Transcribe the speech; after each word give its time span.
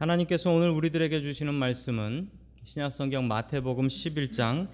하나님께서 0.00 0.50
오늘 0.50 0.70
우리들에게 0.70 1.20
주시는 1.20 1.52
말씀은 1.52 2.30
신약성경 2.64 3.28
마태복음 3.28 3.88
11장 3.88 4.68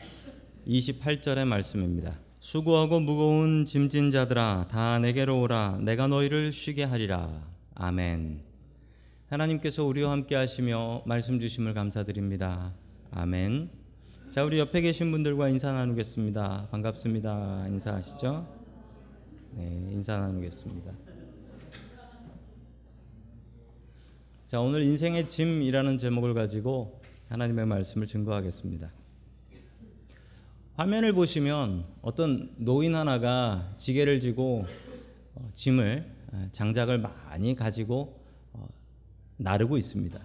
28절의 0.68 1.44
말씀입니다. 1.44 2.16
수고하고 2.38 3.00
무거운 3.00 3.66
짐진 3.66 4.12
자들아 4.12 4.68
다 4.70 5.00
내게로 5.00 5.40
오라 5.40 5.80
내가 5.82 6.06
너희를 6.06 6.52
쉬게 6.52 6.84
하리라. 6.84 7.42
아멘. 7.74 8.38
하나님께서 9.28 9.84
우리와 9.84 10.12
함께 10.12 10.36
하시며 10.36 11.02
말씀 11.06 11.40
주심을 11.40 11.74
감사드립니다. 11.74 12.72
아멘. 13.10 13.68
자, 14.30 14.44
우리 14.44 14.60
옆에 14.60 14.80
계신 14.80 15.10
분들과 15.10 15.48
인사 15.48 15.72
나누겠습니다. 15.72 16.68
반갑습니다. 16.70 17.66
인사하시죠? 17.66 18.46
네, 19.56 19.88
인사 19.90 20.20
나누겠습니다. 20.20 21.05
자, 24.46 24.60
오늘 24.60 24.82
인생의 24.82 25.26
짐이라는 25.26 25.98
제목을 25.98 26.32
가지고 26.32 27.00
하나님의 27.30 27.66
말씀을 27.66 28.06
증거하겠습니다. 28.06 28.92
화면을 30.76 31.12
보시면 31.12 31.84
어떤 32.00 32.54
노인 32.56 32.94
하나가 32.94 33.72
지게를 33.76 34.20
지고 34.20 34.64
어, 35.34 35.50
짐을 35.52 36.08
어, 36.30 36.48
장작을 36.52 36.98
많이 36.98 37.56
가지고 37.56 38.20
어, 38.52 38.68
나르고 39.36 39.78
있습니다. 39.78 40.24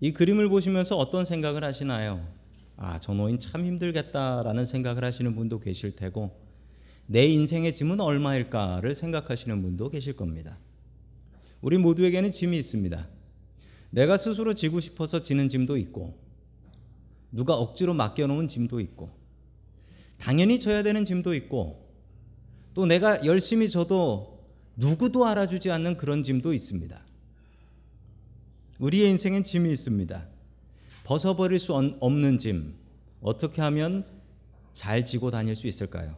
이 0.00 0.12
그림을 0.14 0.48
보시면서 0.48 0.96
어떤 0.96 1.26
생각을 1.26 1.64
하시나요? 1.64 2.26
아, 2.78 2.98
저 2.98 3.12
노인 3.12 3.38
참 3.38 3.66
힘들겠다라는 3.66 4.64
생각을 4.64 5.04
하시는 5.04 5.34
분도 5.34 5.60
계실 5.60 5.94
테고 5.94 6.34
내 7.04 7.26
인생의 7.26 7.74
짐은 7.74 8.00
얼마일까를 8.00 8.94
생각하시는 8.94 9.60
분도 9.60 9.90
계실 9.90 10.16
겁니다. 10.16 10.56
우리 11.60 11.78
모두에게는 11.78 12.30
짐이 12.30 12.58
있습니다. 12.58 13.08
내가 13.90 14.16
스스로 14.16 14.54
지고 14.54 14.80
싶어서 14.80 15.22
지는 15.22 15.48
짐도 15.48 15.76
있고, 15.78 16.18
누가 17.32 17.54
억지로 17.54 17.94
맡겨놓은 17.94 18.48
짐도 18.48 18.80
있고, 18.80 19.10
당연히 20.18 20.60
져야 20.60 20.82
되는 20.82 21.04
짐도 21.04 21.34
있고, 21.34 21.88
또 22.74 22.86
내가 22.86 23.24
열심히 23.24 23.68
져도 23.68 24.44
누구도 24.76 25.26
알아주지 25.26 25.70
않는 25.70 25.96
그런 25.96 26.22
짐도 26.22 26.52
있습니다. 26.52 27.00
우리의 28.78 29.10
인생엔 29.10 29.42
짐이 29.42 29.70
있습니다. 29.72 30.26
벗어버릴 31.02 31.58
수 31.58 31.74
없는 31.74 32.38
짐, 32.38 32.74
어떻게 33.20 33.60
하면 33.62 34.04
잘 34.72 35.04
지고 35.04 35.32
다닐 35.32 35.56
수 35.56 35.66
있을까요? 35.66 36.14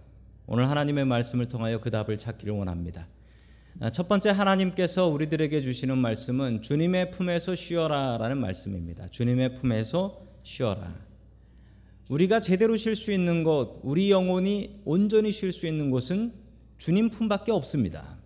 오늘 0.47 0.69
하나님의 0.69 1.06
말씀을 1.06 1.48
통하여 1.48 1.80
그 1.80 1.91
답을 1.91 2.19
찾기를 2.19 2.52
원합니다. 2.52 3.06
첫 3.92 4.08
번째 4.08 4.30
하나님께서 4.30 5.08
우리들에게 5.08 5.62
주시는 5.62 5.96
말씀은 5.96 6.60
주님의 6.62 7.12
품에서 7.12 7.54
쉬어라라는 7.54 8.38
말씀입니다. 8.38 9.08
주님의 9.08 9.54
품에서 9.54 10.20
쉬어라. 10.42 10.94
우리가 12.08 12.41
제대로 12.41 12.76
쉴 12.76 12.96
수 12.96 13.12
있는 13.12 13.44
곳, 13.44 13.80
우리 13.82 14.10
영혼이 14.10 14.82
온전히 14.84 15.32
쉴 15.32 15.52
수 15.52 15.66
있는 15.66 15.91
곳은 15.91 16.32
주님 16.76 17.08
품밖에 17.08 17.52
없습니다. 17.52 18.18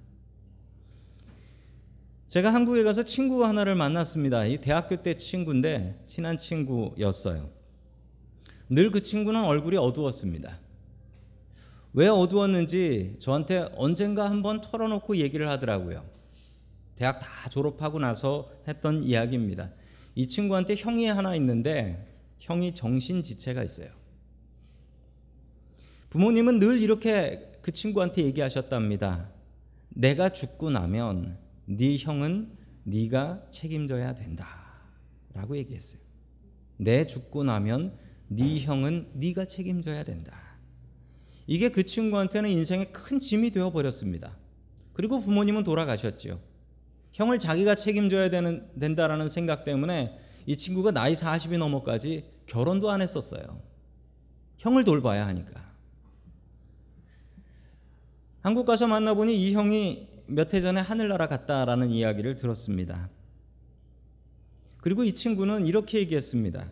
제가 2.26 2.52
한국에 2.52 2.82
가서 2.82 3.04
친구 3.04 3.44
하나를 3.44 3.76
만났습니다. 3.76 4.46
이 4.46 4.58
대학교 4.58 4.96
때 5.02 5.16
친구인데 5.16 6.00
친한 6.04 6.36
친구였어요. 6.36 7.48
늘 8.70 8.90
그 8.90 9.02
친구는 9.02 9.44
얼굴이 9.44 9.76
어두웠습니다. 9.76 10.58
왜 11.94 12.08
어두웠는지 12.08 13.16
저한테 13.20 13.68
언젠가 13.76 14.28
한번 14.28 14.60
털어놓고 14.60 15.16
얘기를 15.16 15.48
하더라고요. 15.48 16.04
대학 16.96 17.20
다 17.20 17.48
졸업하고 17.48 18.00
나서 18.00 18.50
했던 18.66 19.04
이야기입니다. 19.04 19.70
이 20.16 20.26
친구한테 20.26 20.74
형이 20.76 21.06
하나 21.06 21.34
있는데 21.36 22.06
형이 22.40 22.74
정신지체가 22.74 23.62
있어요. 23.62 23.88
부모님은 26.10 26.58
늘 26.58 26.80
이렇게 26.80 27.52
그 27.62 27.72
친구한테 27.72 28.24
얘기하셨답니다. 28.24 29.30
내가 29.88 30.28
죽고 30.28 30.70
나면 30.70 31.38
네 31.66 31.96
형은 31.96 32.56
네가 32.84 33.46
책임져야 33.52 34.14
된다라고 34.16 35.56
얘기했어요. 35.56 36.00
내 36.76 37.06
죽고 37.06 37.44
나면 37.44 37.96
네 38.28 38.58
형은 38.60 39.10
네가 39.14 39.44
책임져야 39.44 40.02
된다. 40.04 40.43
이게 41.46 41.68
그 41.68 41.84
친구한테는 41.84 42.50
인생의 42.50 42.92
큰 42.92 43.20
짐이 43.20 43.50
되어 43.50 43.70
버렸습니다. 43.70 44.36
그리고 44.92 45.20
부모님은 45.20 45.64
돌아가셨지요. 45.64 46.40
형을 47.12 47.38
자기가 47.38 47.74
책임져야 47.74 48.30
되는 48.30 48.68
된다라는 48.78 49.28
생각 49.28 49.64
때문에 49.64 50.18
이 50.46 50.56
친구가 50.56 50.90
나이 50.90 51.14
40이 51.14 51.58
넘어까지 51.58 52.24
결혼도 52.46 52.90
안 52.90 53.02
했었어요. 53.02 53.60
형을 54.58 54.84
돌봐야 54.84 55.26
하니까. 55.26 55.72
한국 58.40 58.66
가서 58.66 58.86
만나보니 58.86 59.36
이 59.36 59.54
형이 59.54 60.08
몇 60.26 60.54
해 60.54 60.60
전에 60.60 60.80
하늘나라 60.80 61.28
갔다라는 61.28 61.90
이야기를 61.90 62.36
들었습니다. 62.36 63.10
그리고 64.78 65.04
이 65.04 65.12
친구는 65.12 65.66
이렇게 65.66 65.98
얘기했습니다. 65.98 66.70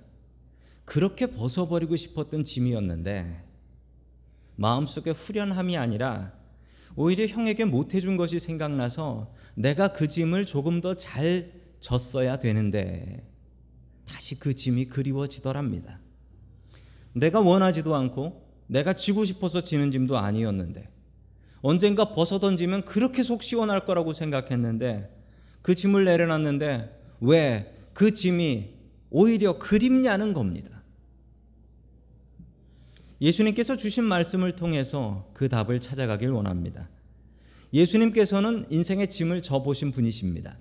그렇게 0.84 1.26
벗어버리고 1.26 1.96
싶었던 1.96 2.44
짐이었는데 2.44 3.51
마음속에 4.62 5.10
후련함이 5.10 5.76
아니라 5.76 6.32
오히려 6.94 7.26
형에게 7.26 7.64
못해준 7.64 8.16
것이 8.16 8.38
생각나서 8.38 9.34
내가 9.54 9.92
그 9.92 10.06
짐을 10.06 10.46
조금 10.46 10.80
더 10.80 10.94
잘 10.94 11.50
졌어야 11.80 12.38
되는데 12.38 13.28
다시 14.06 14.38
그 14.38 14.54
짐이 14.54 14.86
그리워지더랍니다. 14.86 15.98
내가 17.12 17.40
원하지도 17.40 17.94
않고 17.96 18.48
내가 18.68 18.92
지고 18.92 19.24
싶어서 19.24 19.62
지는 19.62 19.90
짐도 19.90 20.16
아니었는데 20.16 20.88
언젠가 21.60 22.12
벗어 22.12 22.38
던지면 22.38 22.84
그렇게 22.84 23.24
속 23.24 23.42
시원할 23.42 23.84
거라고 23.84 24.12
생각했는데 24.12 25.10
그 25.62 25.74
짐을 25.74 26.04
내려놨는데 26.04 27.00
왜 27.20 27.72
그 27.94 28.14
짐이 28.14 28.70
오히려 29.10 29.58
그립냐는 29.58 30.32
겁니다. 30.32 30.81
예수님께서 33.22 33.76
주신 33.76 34.02
말씀을 34.02 34.56
통해서 34.56 35.30
그 35.32 35.48
답을 35.48 35.80
찾아가길 35.80 36.30
원합니다. 36.30 36.90
예수님께서는 37.72 38.66
인생의 38.68 39.08
짐을 39.08 39.42
져보신 39.42 39.92
분이십니다. 39.92 40.58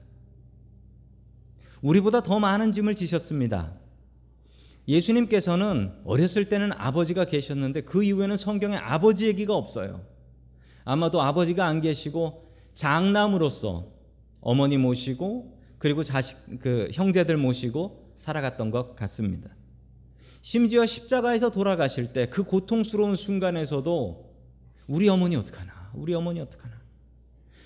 우리보다 1.81 2.21
더 2.21 2.39
많은 2.39 2.71
짐을 2.71 2.93
지셨습니다. 2.93 3.73
예수님께서는 4.87 5.91
어렸을 6.05 6.49
때는 6.49 6.71
아버지가 6.73 7.25
계셨는데 7.25 7.81
그 7.81 8.03
이후에는 8.03 8.37
성경에 8.37 8.75
아버지 8.75 9.25
얘기가 9.25 9.55
없어요. 9.55 10.05
아마도 10.83 11.19
아버지가 11.19 11.65
안 11.65 11.81
계시고 11.81 12.53
장남으로서 12.75 13.91
어머니 14.39 14.77
모시고 14.77 15.59
그리고 15.79 16.03
자식 16.03 16.59
그 16.59 16.89
형제들 16.93 17.37
모시고 17.37 18.13
살아갔던 18.15 18.69
것 18.69 18.95
같습니다. 18.95 19.49
심지어 20.41 20.85
십자가에서 20.85 21.51
돌아가실 21.51 22.13
때 22.13 22.27
그 22.27 22.43
고통스러운 22.43 23.15
순간에서도 23.15 24.31
우리 24.87 25.07
어머니 25.07 25.35
어떡하나? 25.35 25.91
우리 25.93 26.13
어머니 26.13 26.39
어떡하나? 26.39 26.81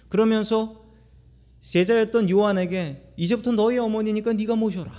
그러면서 0.09 0.83
제자였던 1.61 2.29
요한에게 2.29 3.13
이제부터 3.17 3.51
너희 3.51 3.77
어머니니까 3.77 4.33
네가 4.33 4.55
모셔라 4.55 4.91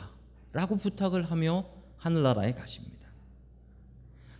라고 0.53 0.77
부탁을 0.77 1.23
하며 1.23 1.67
하늘나라에 1.97 2.55
가십니다. 2.55 2.97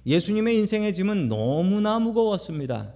예수님의 0.07 0.57
인생의 0.59 0.95
짐은 0.95 1.29
너무나 1.29 1.99
무거웠습니다. 1.99 2.95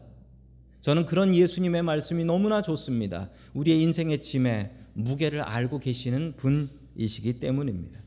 저는 0.81 1.07
그런 1.07 1.35
예수님의 1.35 1.83
말씀이 1.83 2.25
너무나 2.25 2.63
좋습니다. 2.63 3.31
우리의 3.55 3.83
인생의 3.83 4.23
짐의 4.23 4.71
무게를 4.95 5.43
알고 5.43 5.79
계시는 5.81 6.35
분이시기 6.37 7.41
때문입니다. 7.41 8.01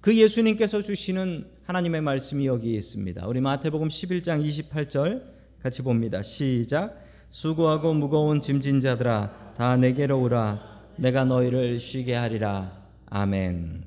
그 0.00 0.16
예수님께서 0.16 0.82
주시는 0.82 1.46
하나님의 1.64 2.00
말씀이 2.00 2.46
여기 2.46 2.74
있습니다. 2.74 3.26
우리 3.26 3.40
마태복음 3.40 3.88
11장 3.88 4.44
28절 4.44 5.22
같이 5.62 5.82
봅니다. 5.82 6.22
시작. 6.22 7.00
수고하고 7.28 7.92
무거운 7.92 8.40
짐진 8.40 8.80
자들아 8.80 9.54
다 9.56 9.76
내게로 9.76 10.20
오라 10.22 10.76
내가 10.96 11.24
너희를 11.24 11.80
쉬게 11.80 12.14
하리라. 12.14 12.86
아멘. 13.06 13.84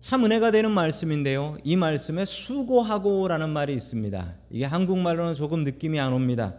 참 0.00 0.24
은혜가 0.24 0.50
되는 0.50 0.70
말씀인데요. 0.70 1.56
이 1.64 1.76
말씀에 1.76 2.24
수고하고라는 2.24 3.50
말이 3.50 3.74
있습니다. 3.74 4.34
이게 4.50 4.64
한국말로는 4.64 5.34
조금 5.34 5.64
느낌이 5.64 5.98
안 6.00 6.12
옵니다. 6.12 6.54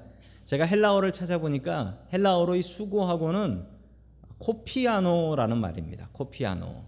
제가 0.46 0.66
헬라어를 0.66 1.12
찾아보니까 1.12 2.00
헬라어로 2.14 2.56
이 2.56 2.62
수고하고는 2.62 3.66
코피아노라는 4.40 5.58
말입니다. 5.58 6.10
코피아노. 6.12 6.84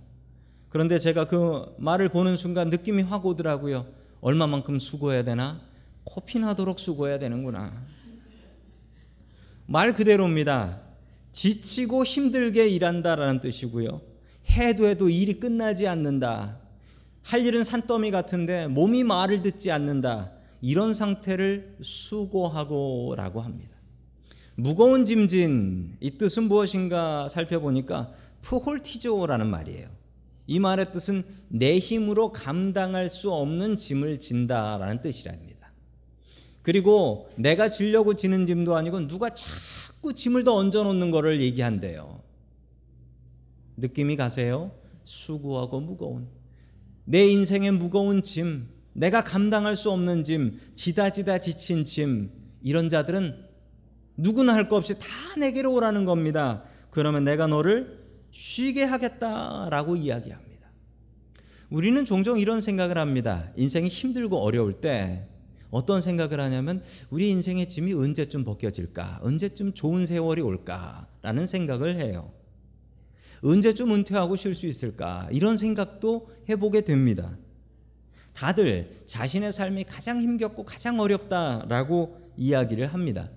그런데 0.72 1.00
제가 1.00 1.26
그 1.26 1.76
말을 1.78 2.10
보는 2.10 2.38
순간 2.38 2.70
느낌이 2.70 3.04
확 3.04 3.26
오더라고요. 3.26 3.86
얼마만큼 4.22 4.80
수고해야 4.80 5.24
되나? 5.24 5.60
코피 6.06 6.40
나도록 6.40 6.80
수고해야 6.80 7.20
되는구나. 7.20 7.74
말 9.66 9.94
그대로입니다. 9.94 10.80
지치고 11.34 12.06
힘들게 12.06 12.70
일한다라는 12.70 13.42
뜻이고요. 13.42 14.02
해도 14.52 14.88
해도 14.88 15.10
일이 15.10 15.40
끝나지 15.40 15.88
않는다. 15.88 16.58
할 17.22 17.46
일은 17.46 17.66
산더미 17.66 18.10
같은데 18.12 18.68
몸이 18.68 19.04
말을 19.04 19.42
듣지 19.42 19.72
않는다. 19.72 20.32
이런 20.62 20.94
상태를 20.94 21.76
수고하고라고 21.82 23.42
합니다. 23.42 23.76
무거운 24.56 25.06
짐진 25.06 25.98
이 26.00 26.18
뜻은 26.18 26.44
무엇인가 26.44 27.28
살펴보니까 27.28 28.14
프홀티조라는 28.42 29.48
말이에요. 29.48 30.01
이 30.52 30.60
말의 30.60 30.92
뜻은 30.92 31.24
내 31.48 31.80
힘으로 31.80 32.34
감당할 32.34 33.10
수 33.10 33.32
없는 33.32 33.78
짐을 33.78 34.20
진다라는 34.20 35.02
뜻이랍니다. 35.02 35.72
그리고 36.62 37.30
내가 37.38 37.70
지려고 37.70 38.16
지는 38.16 38.46
짐도 38.46 38.76
아니고 38.76 39.08
누가 39.08 39.30
자꾸 39.30 40.14
짐을 40.14 40.44
더 40.44 40.56
얹어 40.56 40.84
놓는 40.84 41.10
거를 41.10 41.40
얘기한대요. 41.40 42.22
느낌이 43.78 44.18
가세요? 44.18 44.74
수고하고 45.06 45.80
무거운 45.80 46.28
내 47.06 47.26
인생의 47.28 47.72
무거운 47.72 48.22
짐, 48.22 48.68
내가 48.94 49.24
감당할 49.24 49.78
수 49.78 49.90
없는 49.90 50.26
짐, 50.26 50.60
지다지다 50.76 51.38
지친 51.38 51.86
짐 51.86 52.30
이런 52.62 52.90
자들은 52.90 53.38
누구나 54.18 54.54
할 54.54 54.68
것 54.68 54.76
없이 54.76 55.00
다 55.00 55.08
내게로 55.40 55.74
오라는 55.74 56.04
겁니다. 56.04 56.66
그러면 56.90 57.24
내가 57.24 57.48
너를 57.48 58.01
쉬게 58.32 58.84
하겠다라고 58.84 59.96
이야기합니다. 59.98 60.52
우리는 61.70 62.04
종종 62.04 62.40
이런 62.40 62.60
생각을 62.60 62.98
합니다. 62.98 63.50
인생이 63.56 63.88
힘들고 63.88 64.38
어려울 64.38 64.82
때 64.82 65.28
어떤 65.70 66.02
생각을 66.02 66.40
하냐면 66.40 66.84
우리 67.10 67.30
인생의 67.30 67.70
짐이 67.70 67.94
언제쯤 67.94 68.44
벗겨질까? 68.44 69.20
언제쯤 69.22 69.74
좋은 69.74 70.06
세월이 70.06 70.42
올까?라는 70.42 71.48
생각을 71.48 71.96
해요. 71.96 72.32
언제쯤 73.42 73.94
은퇴하고 73.94 74.36
쉴 74.36 74.54
수 74.54 74.68
있을까? 74.68 75.28
이런 75.32 75.58
생각도 75.58 76.30
해보게 76.50 76.82
됩니다. 76.82 77.38
다들 78.34 79.04
자신의 79.06 79.52
삶이 79.52 79.86
가장 79.86 80.20
힘겹고 80.20 80.64
가장 80.64 81.00
어렵다라고 81.00 82.18
이야기를 82.38 82.88
합니다. 82.88 83.30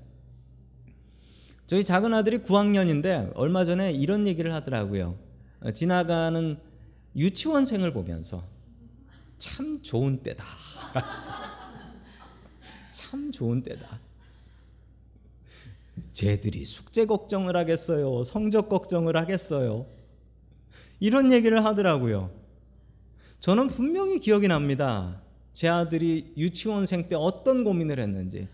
저희 1.67 1.83
작은 1.83 2.13
아들이 2.13 2.39
9학년인데 2.39 3.33
얼마 3.35 3.65
전에 3.65 3.93
이런 3.93 4.27
얘기를 4.27 4.53
하더라고요. 4.53 5.17
어, 5.61 5.71
지나가는 5.71 6.59
유치원생을 7.17 7.93
보면서 7.93 8.45
참 9.39 9.81
좋은 9.83 10.23
때다. 10.23 10.45
참 12.93 13.33
좋은 13.33 13.63
때다. 13.63 13.99
쟤들이 16.13 16.65
숙제 16.65 17.07
걱정을 17.07 17.57
하겠어요. 17.57 18.25
성적 18.25 18.69
걱정을 18.69 19.17
하겠어요. 19.17 19.87
이런 21.01 21.33
얘기를 21.33 21.65
하더라고요. 21.65 22.31
저는 23.41 23.69
분명히 23.69 24.19
기억이 24.19 24.49
납니다. 24.49 25.21
제 25.53 25.69
아들이 25.69 26.33
유치원생 26.37 27.09
때 27.09 27.17
어떤 27.17 27.65
고민을 27.65 28.01
했는지. 28.01 28.49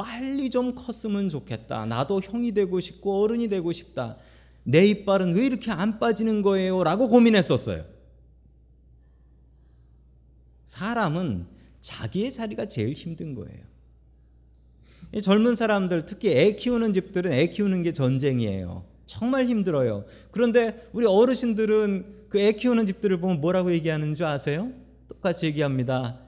빨리 0.00 0.48
좀 0.48 0.74
컸으면 0.74 1.28
좋겠다. 1.28 1.84
나도 1.84 2.22
형이 2.22 2.52
되고 2.52 2.80
싶고 2.80 3.22
어른이 3.22 3.48
되고 3.48 3.70
싶다. 3.70 4.16
내 4.64 4.86
이빨은 4.86 5.34
왜 5.34 5.44
이렇게 5.44 5.70
안 5.70 5.98
빠지는 5.98 6.40
거예요? 6.40 6.82
라고 6.82 7.10
고민했었어요. 7.10 7.84
사람은 10.64 11.46
자기의 11.82 12.32
자리가 12.32 12.64
제일 12.64 12.94
힘든 12.94 13.34
거예요. 13.34 13.60
젊은 15.22 15.54
사람들, 15.54 16.06
특히 16.06 16.30
애 16.30 16.54
키우는 16.56 16.94
집들은 16.94 17.30
애 17.32 17.48
키우는 17.48 17.82
게 17.82 17.92
전쟁이에요. 17.92 18.84
정말 19.04 19.44
힘들어요. 19.44 20.06
그런데 20.30 20.88
우리 20.94 21.04
어르신들은 21.04 22.20
그 22.30 22.38
애 22.38 22.52
키우는 22.52 22.86
집들을 22.86 23.20
보면 23.20 23.42
뭐라고 23.42 23.70
얘기하는 23.72 24.14
줄 24.14 24.24
아세요? 24.24 24.72
똑같이 25.08 25.44
얘기합니다. 25.44 26.20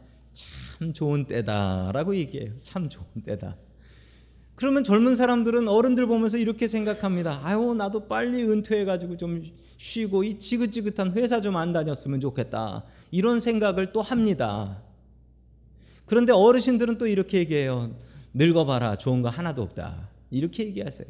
참 0.82 0.92
좋은 0.92 1.24
때다라고 1.26 2.16
얘기해요. 2.16 2.56
참 2.62 2.88
좋은 2.88 3.06
때다. 3.24 3.56
그러면 4.56 4.82
젊은 4.82 5.14
사람들은 5.14 5.68
어른들 5.68 6.06
보면서 6.06 6.38
이렇게 6.38 6.66
생각합니다. 6.66 7.40
아유, 7.44 7.72
나도 7.74 8.08
빨리 8.08 8.42
은퇴해가지고 8.42 9.16
좀 9.16 9.44
쉬고 9.76 10.24
이 10.24 10.40
지긋지긋한 10.40 11.12
회사 11.12 11.40
좀 11.40 11.54
안 11.54 11.72
다녔으면 11.72 12.18
좋겠다. 12.18 12.84
이런 13.12 13.38
생각을 13.38 13.92
또 13.92 14.02
합니다. 14.02 14.82
그런데 16.06 16.32
어르신들은 16.32 16.98
또 16.98 17.06
이렇게 17.06 17.38
얘기해요. 17.38 17.94
늙어봐라. 18.34 18.96
좋은 18.96 19.22
거 19.22 19.28
하나도 19.28 19.62
없다. 19.62 20.08
이렇게 20.30 20.64
얘기하세요. 20.64 21.06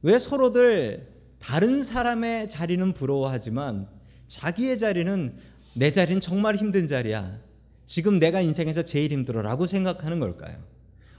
왜 0.00 0.18
서로들 0.18 1.08
다른 1.40 1.82
사람의 1.82 2.48
자리는 2.48 2.94
부러워하지만 2.94 3.86
자기의 4.28 4.78
자리는 4.78 5.36
내 5.78 5.92
자리는 5.92 6.20
정말 6.20 6.56
힘든 6.56 6.88
자리야. 6.88 7.38
지금 7.86 8.18
내가 8.18 8.40
인생에서 8.40 8.82
제일 8.82 9.12
힘들어 9.12 9.42
라고 9.42 9.68
생각하는 9.68 10.18
걸까요? 10.18 10.56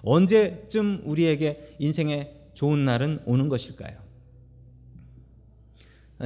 언제쯤 0.02 1.04
우리에게 1.06 1.78
인생의 1.80 2.34
좋은 2.56 2.84
날은 2.84 3.22
오는 3.26 3.48
것일까요? 3.48 3.98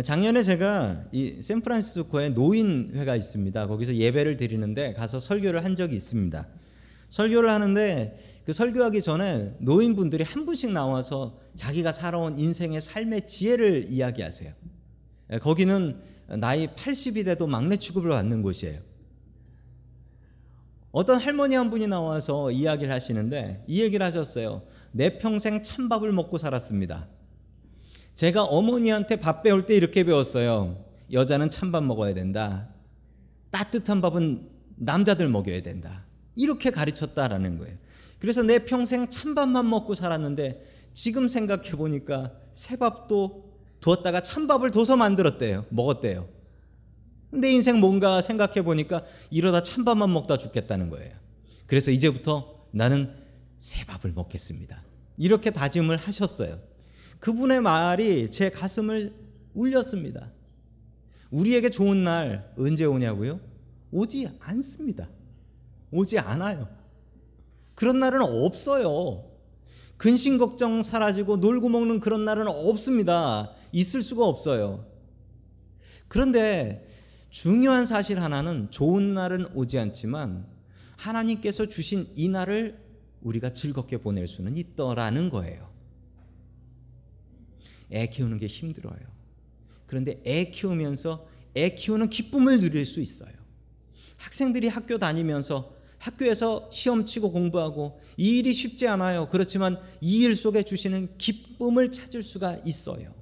작년에 0.04 0.42
제가 0.42 1.06
이 1.12 1.44
샌프란시스코에 1.44 2.30
노인회가 2.30 3.16
있습니다. 3.16 3.68
거기서 3.68 3.94
예배를 3.94 4.38
드리는데 4.38 4.94
가서 4.94 5.20
설교를 5.20 5.64
한 5.64 5.76
적이 5.76 5.96
있습니다. 5.96 6.48
설교를 7.10 7.52
하는데 7.52 8.18
그 8.46 8.52
설교하기 8.52 9.04
전에 9.04 9.56
노인분들이 9.60 10.24
한 10.24 10.48
분씩 10.48 10.72
나와서 10.72 11.40
자기가 11.56 11.92
살아온 11.92 12.40
인생의 12.40 12.82
삶의 12.82 13.28
지혜를 13.28 13.92
이야기하세요. 13.92 14.52
거기는 15.40 16.02
나이 16.40 16.68
80이 16.68 17.26
돼도 17.26 17.48
막내 17.48 17.78
취급을 17.78 18.10
받는 18.10 18.42
곳이에요. 18.42 18.80
어떤 20.92 21.20
할머니 21.20 21.56
한 21.56 21.70
분이 21.70 21.88
나와서 21.88 22.52
이야기를 22.52 22.94
하시는데 22.94 23.64
이 23.68 23.82
얘기를 23.82 24.06
하셨어요. 24.06 24.62
내 24.92 25.18
평생 25.18 25.64
찬밥을 25.64 26.12
먹고 26.12 26.38
살았습니다. 26.38 27.08
제가 28.14 28.44
어머니한테 28.44 29.16
밥 29.16 29.42
배울 29.42 29.66
때 29.66 29.76
이렇게 29.76 30.04
배웠어요. 30.04 30.86
여자는 31.12 31.50
찬밥 31.50 31.84
먹어야 31.84 32.14
된다. 32.14 32.70
따뜻한 33.50 34.02
밥은 34.02 34.50
남자들 34.76 35.28
먹여야 35.30 35.64
된다. 35.64 36.06
이렇게 36.36 36.70
가르쳤다라는 36.70 37.58
거예요. 37.58 37.76
그래서 38.20 38.44
내 38.44 38.60
평생 38.60 39.10
찬밥만 39.10 39.68
먹고 39.68 39.96
살았는데 39.96 40.64
지금 40.94 41.28
생각해 41.28 41.72
보니까 41.72 42.32
새밥도 42.52 43.43
두었다가 43.84 44.24
찬밥을 44.24 44.72
둬서 44.72 44.96
만들었대요. 44.96 45.66
먹었대요. 45.70 46.30
내 47.32 47.52
인생 47.52 47.82
뭔가 47.82 48.22
생각해 48.22 48.62
보니까 48.64 49.04
이러다 49.30 49.62
찬밥만 49.62 50.12
먹다 50.14 50.38
죽겠다는 50.38 50.90
거예요. 50.90 51.14
그래서 51.66 51.92
이제부터 51.92 52.68
나는 52.72 53.14
새 53.58 53.86
밥을 53.86 54.14
먹겠습니다. 54.14 54.82
이렇게 55.18 55.52
다짐을 55.52 55.98
하셨어요. 55.98 56.60
그분의 57.20 57.60
말이 57.60 58.32
제 58.32 58.50
가슴을 58.50 59.14
울렸습니다. 59.54 60.32
우리에게 61.30 61.70
좋은 61.70 62.06
날 62.06 62.54
언제 62.58 62.86
오냐고요? 62.86 63.42
오지 63.92 64.30
않습니다. 64.40 65.10
오지 65.92 66.20
않아요. 66.20 66.70
그런 67.76 68.00
날은 68.00 68.22
없어요. 68.22 69.26
근심 69.98 70.38
걱정 70.38 70.82
사라지고 70.82 71.38
놀고 71.38 71.68
먹는 71.68 72.00
그런 72.00 72.24
날은 72.24 72.48
없습니다. 72.48 73.52
있을 73.74 74.02
수가 74.02 74.26
없어요. 74.26 74.86
그런데 76.08 76.88
중요한 77.30 77.86
사실 77.86 78.22
하나는 78.22 78.70
좋은 78.72 79.14
날은 79.14 79.48
오지 79.56 79.78
않지만 79.80 80.48
하나님께서 80.96 81.68
주신 81.68 82.08
이 82.16 82.30
날을 82.30 82.80
우리가 83.22 83.52
즐겁게 83.52 83.98
보낼 83.98 84.28
수는 84.28 84.56
있더라는 84.56 85.30
거예요. 85.30 85.74
애 87.92 88.08
키우는 88.08 88.38
게 88.38 88.48
힘들어요. 88.48 89.00
그런데 89.88 90.22
애 90.26 90.46
키우면서 90.46 91.28
애 91.56 91.72
키우는 91.76 92.10
기쁨을 92.10 92.60
누릴 92.60 92.86
수 92.86 93.02
있어요. 93.02 93.34
학생들이 94.18 94.68
학교 94.68 94.98
다니면서 94.98 95.74
학교에서 95.98 96.70
시험 96.72 97.06
치고 97.06 97.32
공부하고 97.32 98.00
이 98.18 98.40
일이 98.40 98.54
쉽지 98.54 98.88
않아요. 98.88 99.30
그렇지만 99.30 99.80
이 100.02 100.24
일 100.24 100.36
속에 100.36 100.64
주시는 100.64 101.18
기쁨을 101.18 101.92
찾을 101.92 102.24
수가 102.24 102.60
있어요. 102.66 103.14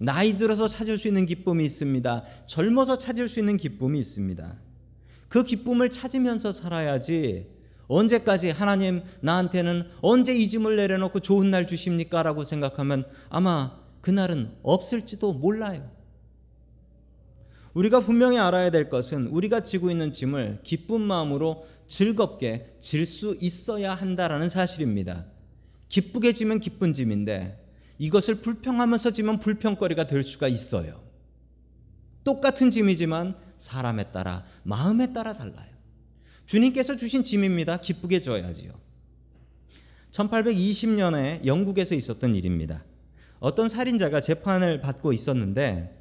나이 0.00 0.38
들어서 0.38 0.66
찾을 0.66 0.96
수 0.96 1.08
있는 1.08 1.26
기쁨이 1.26 1.62
있습니다. 1.64 2.24
젊어서 2.46 2.96
찾을 2.96 3.28
수 3.28 3.38
있는 3.38 3.58
기쁨이 3.58 3.98
있습니다. 3.98 4.56
그 5.28 5.44
기쁨을 5.44 5.90
찾으면서 5.90 6.52
살아야지 6.52 7.46
언제까지 7.86 8.50
하나님 8.50 9.02
나한테는 9.20 9.84
언제 10.00 10.34
이 10.34 10.48
짐을 10.48 10.76
내려놓고 10.76 11.20
좋은 11.20 11.50
날 11.50 11.66
주십니까? 11.66 12.22
라고 12.22 12.44
생각하면 12.44 13.04
아마 13.28 13.78
그날은 14.00 14.52
없을지도 14.62 15.34
몰라요. 15.34 15.90
우리가 17.74 18.00
분명히 18.00 18.38
알아야 18.38 18.70
될 18.70 18.88
것은 18.88 19.26
우리가 19.26 19.62
지고 19.62 19.90
있는 19.90 20.12
짐을 20.12 20.60
기쁜 20.62 21.02
마음으로 21.02 21.66
즐겁게 21.86 22.74
질 22.80 23.04
수 23.04 23.36
있어야 23.40 23.94
한다라는 23.94 24.48
사실입니다. 24.48 25.26
기쁘게 25.88 26.32
지면 26.32 26.58
기쁜 26.58 26.92
짐인데 26.92 27.59
이것을 28.00 28.36
불평하면서 28.36 29.10
지면 29.10 29.38
불평거리가 29.40 30.06
될 30.06 30.22
수가 30.22 30.48
있어요. 30.48 31.02
똑같은 32.24 32.70
짐이지만 32.70 33.36
사람에 33.58 34.10
따라 34.10 34.46
마음에 34.62 35.12
따라 35.12 35.34
달라요. 35.34 35.68
주님께서 36.46 36.96
주신 36.96 37.22
짐입니다. 37.22 37.76
기쁘게 37.76 38.20
져야지요. 38.20 38.72
1820년에 40.12 41.44
영국에서 41.44 41.94
있었던 41.94 42.34
일입니다. 42.34 42.82
어떤 43.38 43.68
살인자가 43.68 44.22
재판을 44.22 44.80
받고 44.80 45.12
있었는데 45.12 45.94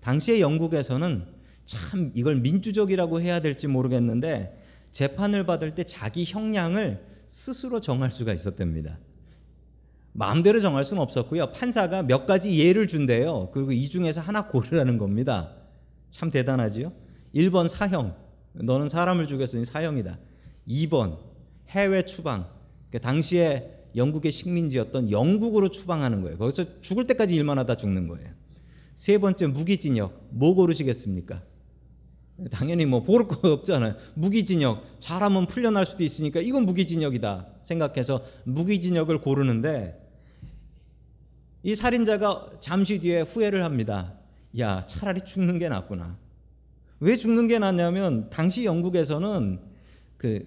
당시의 0.00 0.42
영국에서는 0.42 1.24
참 1.64 2.12
이걸 2.14 2.36
민주적이라고 2.36 3.22
해야 3.22 3.40
될지 3.40 3.66
모르겠는데 3.66 4.62
재판을 4.90 5.46
받을 5.46 5.74
때 5.74 5.84
자기 5.84 6.24
형량을 6.26 7.02
스스로 7.26 7.80
정할 7.80 8.12
수가 8.12 8.34
있었답니다. 8.34 8.98
마음대로 10.16 10.60
정할 10.60 10.82
수는 10.82 11.02
없었고요. 11.02 11.50
판사가 11.50 12.02
몇 12.02 12.24
가지 12.24 12.58
예를 12.58 12.88
준대요. 12.88 13.50
그리고 13.52 13.72
이 13.72 13.86
중에서 13.88 14.22
하나 14.22 14.48
고르라는 14.48 14.96
겁니다. 14.96 15.50
참 16.08 16.30
대단하지요? 16.30 16.90
1번 17.34 17.68
사형. 17.68 18.16
너는 18.54 18.88
사람을 18.88 19.26
죽였으니 19.26 19.66
사형이다. 19.66 20.18
2번 20.68 21.18
해외 21.68 22.02
추방. 22.06 22.46
그 22.90 22.98
당시에 22.98 23.72
영국의 23.94 24.32
식민지였던 24.32 25.10
영국으로 25.10 25.68
추방하는 25.68 26.22
거예요. 26.22 26.38
거기서 26.38 26.80
죽을 26.80 27.06
때까지 27.06 27.34
일만 27.34 27.58
하다 27.58 27.76
죽는 27.76 28.08
거예요. 28.08 28.30
세 28.94 29.18
번째 29.18 29.48
무기징역. 29.48 30.28
뭐 30.30 30.54
고르시겠습니까? 30.54 31.42
당연히 32.50 32.86
뭐 32.86 33.02
고를 33.02 33.28
거 33.28 33.52
없잖아요. 33.52 33.96
무기징역. 34.14 34.82
잘하면 34.98 35.46
풀려날 35.46 35.84
수도 35.84 36.04
있으니까 36.04 36.40
이건 36.40 36.64
무기징역이다 36.64 37.48
생각해서 37.60 38.22
무기징역을 38.44 39.20
고르는데 39.20 40.05
이 41.66 41.74
살인자가 41.74 42.50
잠시 42.60 43.00
뒤에 43.00 43.22
후회를 43.22 43.64
합니다. 43.64 44.14
야, 44.56 44.86
차라리 44.86 45.20
죽는 45.22 45.58
게 45.58 45.68
낫구나. 45.68 46.16
왜 47.00 47.16
죽는 47.16 47.48
게 47.48 47.58
낫냐면 47.58 48.30
당시 48.30 48.64
영국에서는 48.64 49.58
그 50.16 50.46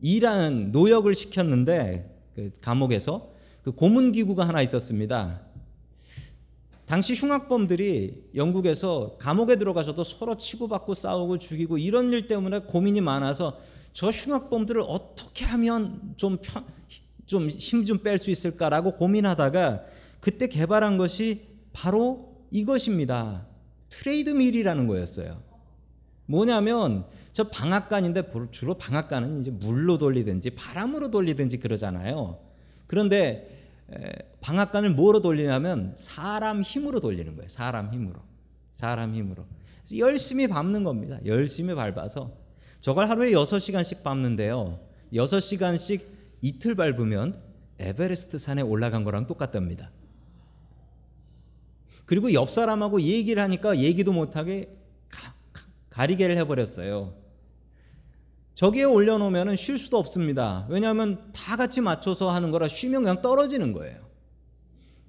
일하는 0.00 0.70
노역을 0.70 1.12
시켰는데 1.12 2.28
그 2.36 2.52
감옥에서 2.60 3.32
그 3.64 3.72
고문 3.72 4.12
기구가 4.12 4.46
하나 4.46 4.62
있었습니다. 4.62 5.40
당시 6.86 7.14
흉악범들이 7.14 8.30
영국에서 8.36 9.16
감옥에 9.18 9.56
들어가서도 9.56 10.04
서로 10.04 10.36
치고받고 10.36 10.94
싸우고 10.94 11.38
죽이고 11.38 11.78
이런 11.78 12.12
일 12.12 12.28
때문에 12.28 12.60
고민이 12.60 13.00
많아서 13.00 13.58
저 13.92 14.08
흉악범들을 14.08 14.84
어떻게 14.86 15.46
하면 15.46 16.14
좀좀힘 16.16 17.84
좀 17.86 17.98
뺄 18.04 18.18
수 18.18 18.30
있을까라고 18.30 18.92
고민하다가 18.92 20.03
그때 20.24 20.46
개발한 20.46 20.96
것이 20.96 21.42
바로 21.74 22.46
이것입니다. 22.50 23.46
트레이드 23.90 24.30
밀이라는 24.30 24.86
거였어요. 24.86 25.42
뭐냐면 26.24 27.04
저 27.34 27.44
방앗간인데 27.50 28.32
주로 28.50 28.72
방앗간은 28.78 29.42
이제 29.42 29.50
물로 29.50 29.98
돌리든지 29.98 30.54
바람으로 30.54 31.10
돌리든지 31.10 31.58
그러잖아요. 31.58 32.40
그런데 32.86 33.50
방앗간을 34.40 34.94
뭐로 34.94 35.20
돌리냐면 35.20 35.92
사람 35.98 36.62
힘으로 36.62 37.00
돌리는 37.00 37.36
거예요. 37.36 37.48
사람 37.50 37.92
힘으로. 37.92 38.20
사람 38.72 39.14
힘으로. 39.14 39.44
열심히 39.98 40.46
밟는 40.46 40.84
겁니다. 40.84 41.18
열심히 41.26 41.74
밟아서 41.74 42.32
저걸 42.80 43.10
하루에 43.10 43.32
6시간씩 43.32 44.02
밟는데요. 44.02 44.80
6시간씩 45.12 46.00
이틀 46.40 46.76
밟으면 46.76 47.42
에베레스트 47.78 48.38
산에 48.38 48.62
올라간 48.62 49.04
거랑 49.04 49.26
똑같답니다. 49.26 49.90
그리고 52.06 52.32
옆 52.32 52.50
사람하고 52.50 53.00
얘기를 53.00 53.42
하니까 53.42 53.78
얘기도 53.78 54.12
못하게 54.12 54.76
가리개를 55.90 56.36
해버렸어요. 56.38 57.14
저기에 58.54 58.84
올려놓으면 58.84 59.56
쉴 59.56 59.78
수도 59.78 59.98
없습니다. 59.98 60.66
왜냐하면 60.68 61.32
다 61.32 61.56
같이 61.56 61.80
맞춰서 61.80 62.30
하는 62.30 62.50
거라 62.50 62.68
쉬면 62.68 63.02
그냥 63.02 63.22
떨어지는 63.22 63.72
거예요. 63.72 64.04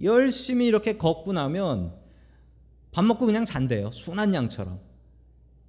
열심히 0.01 0.67
이렇게 0.67 0.97
걷고 0.97 1.33
나면 1.33 1.93
밥 2.91 3.03
먹고 3.05 3.25
그냥 3.25 3.45
잔대요. 3.45 3.91
순한 3.91 4.33
양처럼. 4.33 4.79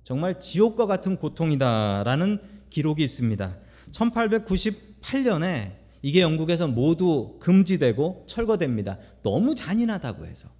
정말 0.04 0.38
지옥과 0.38 0.86
같은 0.86 1.16
고통이다라는 1.16 2.40
기록이 2.70 3.02
있습니다. 3.02 3.56
1898년에 3.92 5.72
이게 6.02 6.20
영국에서 6.20 6.68
모두 6.68 7.36
금지되고 7.40 8.24
철거됩니다. 8.26 8.98
너무 9.22 9.54
잔인하다고 9.54 10.26
해서. 10.26 10.55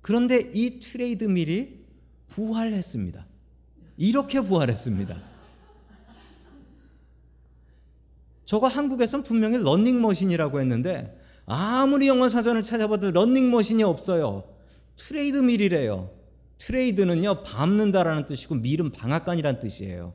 그런데 0.00 0.50
이 0.54 0.80
treadmill이 0.80 1.84
부활했습니다. 2.28 3.26
이렇게 3.96 4.40
부활했습니다. 4.40 5.16
저거 8.44 8.66
한국에선 8.66 9.24
분명히 9.24 9.58
런닝머신이라고 9.58 10.60
했는데 10.60 11.20
아무리 11.44 12.08
영어 12.08 12.28
사전을 12.28 12.62
찾아봐도 12.62 13.10
런닝머신이 13.10 13.82
없어요. 13.82 14.44
treadmill이래요. 14.96 16.10
tread는요, 16.58 17.42
밟는다라는 17.42 18.26
뜻이고 18.26 18.56
mill은 18.56 18.92
방앗간이란 18.92 19.60
뜻이에요. 19.60 20.14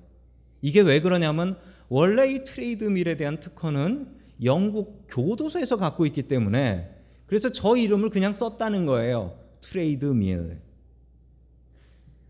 이게 0.62 0.82
왜 0.82 1.00
그러냐면 1.00 1.58
원래 1.90 2.32
이 2.32 2.44
treadmill에 2.44 3.18
대한 3.18 3.40
특허는 3.40 4.16
영국 4.44 5.06
교도소에서 5.10 5.78
갖고 5.78 6.06
있기 6.06 6.24
때문에 6.24 6.90
그래서 7.28 7.52
저 7.52 7.76
이름을 7.76 8.10
그냥 8.10 8.34
썼다는 8.34 8.86
거예요. 8.86 9.43
트레이드 9.64 10.06
밀. 10.06 10.62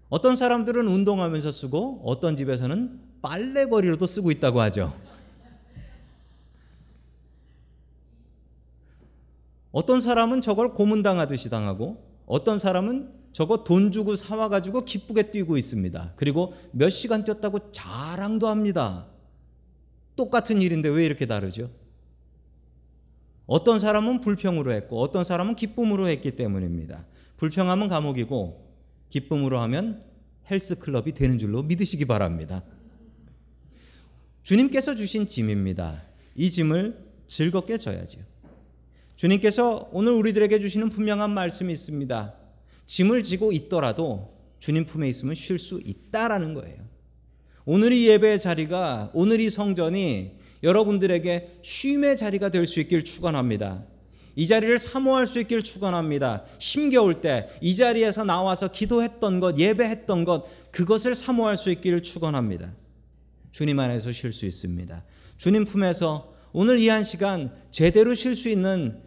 어떤 0.10 0.36
사람들은 0.36 0.88
운동하면서 0.88 1.52
쓰고 1.52 2.04
어떤 2.06 2.38
집에서는 2.38 3.02
빨래거리로도 3.22 4.06
쓰고 4.06 4.30
있다고 4.32 4.62
하죠. 4.62 4.94
어떤 9.72 10.00
사람은 10.00 10.42
저걸 10.42 10.75
고문당하듯이 10.75 11.50
당하고 11.50 12.06
어떤 12.28 12.60
사람은 12.60 13.12
저거 13.32 13.63
돈 13.63 13.92
주고 13.92 14.16
사와가지고 14.16 14.86
기쁘게 14.86 15.32
뛰고 15.32 15.58
있습니다. 15.58 16.13
그리고 16.16 16.54
몇 16.72 16.90
시간 16.90 17.25
뛰었다고 17.25 17.72
자랑도 17.72 18.48
합니다. 18.48 19.08
똑같은 20.16 20.62
일인데 20.62 20.90
왜 20.90 21.04
이렇게 21.04 21.25
다르죠? 21.25 21.72
어떤 23.48 23.80
사람은 23.80 24.22
불평으로 24.22 24.72
했고 24.74 25.02
어떤 25.02 25.24
사람은 25.24 25.56
기쁨으로 25.56 26.08
했기 26.08 26.36
때문입니다. 26.36 27.06
불평하면 27.38 27.88
감옥이고 27.88 28.63
기쁨으로 29.10 29.60
하면 29.62 30.04
헬스클럽이 30.50 31.13
되는 31.13 31.38
줄로 31.40 31.63
믿으시기 31.63 32.06
바랍니다. 32.06 32.63
주님께서 34.44 34.96
주신 34.96 35.28
짐입니다. 35.28 36.04
이 36.36 36.50
짐을 36.50 36.98
즐겁게 37.28 37.78
져야지요. 37.78 38.24
주님께서 39.16 39.90
오늘 39.92 40.12
우리들에게 40.13 40.60
주시는 40.60 40.90
분명한 40.90 41.32
말씀이 41.32 41.72
있습니다. 41.72 42.34
짐을 42.86 43.24
지고 43.24 43.52
있더라도 43.52 44.34
주님 44.60 44.86
품에 44.86 45.08
있으면 45.08 45.36
쉴 45.36 45.60
수 45.60 45.82
있다라는 45.84 46.54
거예요. 46.54 46.78
오늘 47.66 47.94
이 47.94 48.10
예배의 48.10 48.40
자리가 48.40 49.12
오늘 49.13 49.40
이 49.40 49.50
성전이 49.50 50.38
여러분들에게 50.63 51.60
쉼의 51.62 52.18
자리가 52.18 52.50
될 52.50 52.66
수 52.66 52.80
있길 52.82 53.04
축원합니다. 53.04 53.86
이 54.36 54.48
자리를 54.48 54.78
사모할 54.78 55.28
수 55.28 55.40
있길 55.40 55.62
축원합니다. 55.63 56.46
힘겨울 56.60 57.22
때 57.22 57.50
이 57.62 57.75
자리에서 57.75 58.24
나와서 58.24 58.68
기도했던 58.70 59.40
것, 59.40 59.58
예배했던 59.58 60.25
것 60.25 60.46
그것을 60.72 61.13
사모할 61.16 61.56
수 61.58 61.70
있기를 61.72 62.02
축원합니다. 62.02 62.74
주님 63.52 63.80
안에서 63.80 64.12
쉴 64.12 64.34
수 64.34 64.46
있습니다. 64.46 65.04
주님 65.38 65.66
품에서 65.66 66.34
오늘 66.52 66.80
이 66.80 66.88
한 66.90 67.04
시간 67.04 67.52
제대로 67.72 68.13
쉴 68.16 68.36
수 68.36 68.50
있는 68.50 69.00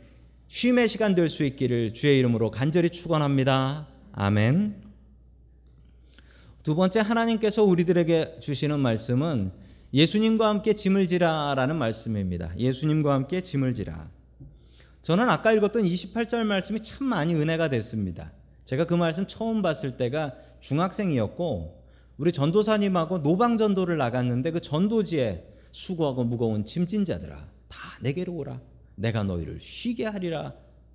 쉼의 0.48 0.86
시간 0.88 1.14
될 1.16 1.28
수 1.28 1.44
있기를 1.44 1.92
주의 1.92 2.18
이름으로 2.20 2.50
간절히 2.52 2.90
축원합니다. 2.90 3.88
아멘. 4.12 4.82
두 6.62 6.74
번째 6.74 7.00
하나님께서 7.00 7.62
우리들에게 7.64 8.38
주시는 8.40 8.78
말씀은 8.80 9.52
예수님과 9.92 10.48
함께 10.48 10.72
짐을 10.72 11.06
지라라는 11.06 11.76
말씀입니다. 11.76 12.52
예수님과 12.58 13.12
함께 13.14 13.40
짐을 13.40 13.74
지라. 13.74 14.08
저는 15.06 15.30
아까 15.30 15.52
읽었던 15.52 15.84
28절 15.84 16.42
말씀이 16.42 16.80
참 16.80 17.06
많이 17.06 17.32
은혜가 17.32 17.68
됐습니다. 17.68 18.32
제가 18.64 18.86
그 18.86 18.94
말씀 18.94 19.24
처음 19.28 19.62
봤을 19.62 19.96
때가 19.96 20.34
중학생이었고 20.58 21.84
우리 22.16 22.32
전도사님하고 22.32 23.22
노방 23.22 23.56
전도를 23.56 23.98
나갔는데 23.98 24.50
그 24.50 24.60
전도지에 24.60 25.46
수고하고 25.70 26.24
무거운 26.24 26.64
짐진 26.64 27.04
자들아 27.04 27.36
다 27.68 27.78
내게로 28.00 28.34
오라. 28.34 28.60
내가 28.96 29.22
너희를 29.22 29.60
쉬게 29.60 30.06
하리라 30.06 30.54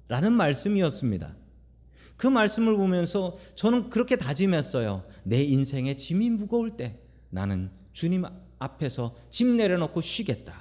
라는 0.09 0.33
말씀이었습니다. 0.33 1.33
그 2.17 2.27
말씀을 2.27 2.75
보면서 2.75 3.37
저는 3.55 3.89
그렇게 3.89 4.17
다짐했어요. 4.17 5.05
내 5.23 5.41
인생의 5.41 5.97
짐이 5.97 6.31
무거울 6.31 6.75
때 6.75 6.99
나는 7.29 7.71
주님 7.93 8.25
앞에서 8.59 9.15
짐 9.29 9.55
내려놓고 9.55 10.01
쉬겠다. 10.01 10.60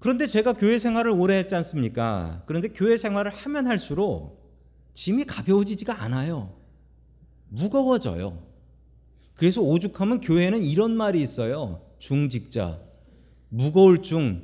그런데 0.00 0.26
제가 0.26 0.54
교회 0.54 0.78
생활을 0.78 1.12
오래 1.12 1.36
했지 1.36 1.54
않습니까? 1.54 2.42
그런데 2.46 2.68
교회 2.68 2.96
생활을 2.96 3.30
하면 3.30 3.66
할수록 3.66 4.40
짐이 4.94 5.24
가벼워지지가 5.24 6.02
않아요. 6.02 6.56
무거워져요. 7.48 8.42
그래서 9.34 9.60
오죽하면 9.60 10.20
교회는 10.20 10.64
이런 10.64 10.96
말이 10.96 11.20
있어요. 11.22 11.82
중직자, 11.98 12.80
무거울 13.50 14.02
중, 14.02 14.42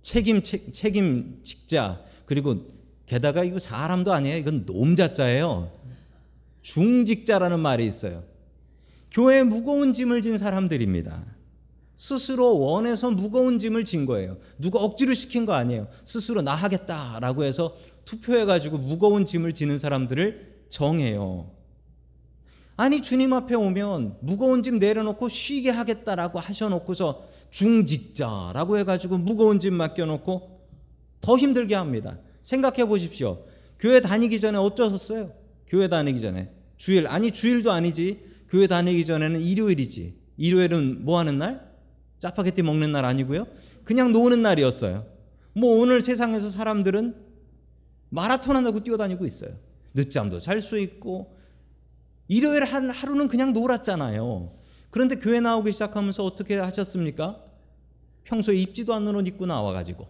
책임 0.00 0.42
책, 0.42 0.72
책임 0.72 1.40
직자, 1.44 2.02
그리고 2.24 2.68
게다가 3.06 3.44
이거 3.44 3.58
사람도 3.58 4.12
아니에요. 4.12 4.38
이건 4.38 4.64
놈자자예요. 4.64 5.70
중직자라는 6.62 7.60
말이 7.60 7.86
있어요. 7.86 8.24
교회에 9.10 9.42
무거운 9.42 9.92
짐을 9.92 10.22
진 10.22 10.38
사람들입니다. 10.38 11.22
스스로 11.94 12.58
원해서 12.58 13.10
무거운 13.10 13.58
짐을 13.58 13.84
진 13.84 14.06
거예요. 14.06 14.38
누가 14.58 14.80
억지로 14.80 15.14
시킨 15.14 15.46
거 15.46 15.52
아니에요. 15.52 15.88
스스로 16.04 16.42
나 16.42 16.54
하겠다라고 16.54 17.44
해서 17.44 17.76
투표해가지고 18.04 18.78
무거운 18.78 19.26
짐을 19.26 19.52
지는 19.52 19.78
사람들을 19.78 20.64
정해요. 20.68 21.50
아니 22.76 23.02
주님 23.02 23.32
앞에 23.32 23.54
오면 23.54 24.16
무거운 24.20 24.62
짐 24.62 24.78
내려놓고 24.78 25.28
쉬게 25.28 25.70
하겠다라고 25.70 26.38
하셔놓고서 26.38 27.28
중직자라고 27.50 28.78
해가지고 28.78 29.18
무거운 29.18 29.60
짐 29.60 29.74
맡겨놓고 29.74 30.60
더 31.20 31.36
힘들게 31.36 31.74
합니다. 31.74 32.18
생각해 32.40 32.86
보십시오. 32.86 33.44
교회 33.78 34.00
다니기 34.00 34.40
전에 34.40 34.58
어쩌셨어요? 34.58 35.32
교회 35.68 35.88
다니기 35.88 36.20
전에 36.20 36.50
주일 36.76 37.06
아니 37.06 37.30
주일도 37.30 37.70
아니지 37.70 38.20
교회 38.48 38.66
다니기 38.66 39.04
전에는 39.06 39.40
일요일이지 39.40 40.16
일요일은 40.36 41.04
뭐 41.04 41.18
하는 41.18 41.38
날? 41.38 41.71
짜파게티 42.22 42.62
먹는 42.62 42.92
날 42.92 43.04
아니고요. 43.04 43.48
그냥 43.82 44.12
노는 44.12 44.42
날이었어요. 44.42 45.04
뭐 45.54 45.80
오늘 45.80 46.00
세상에서 46.00 46.50
사람들은 46.50 47.16
마라톤 48.10 48.54
한다고 48.54 48.80
뛰어다니고 48.84 49.26
있어요. 49.26 49.50
늦잠도 49.92 50.38
잘 50.38 50.60
수 50.60 50.78
있고 50.78 51.36
일요일 52.28 52.62
한 52.62 52.90
하루는 52.90 53.26
그냥 53.26 53.52
놀았잖아요. 53.52 54.50
그런데 54.90 55.16
교회 55.16 55.40
나오기 55.40 55.72
시작하면서 55.72 56.24
어떻게 56.24 56.56
하셨습니까? 56.58 57.42
평소에 58.22 58.54
입지도 58.54 58.94
않는 58.94 59.16
옷 59.16 59.26
입고 59.26 59.46
나와 59.46 59.72
가지고 59.72 60.06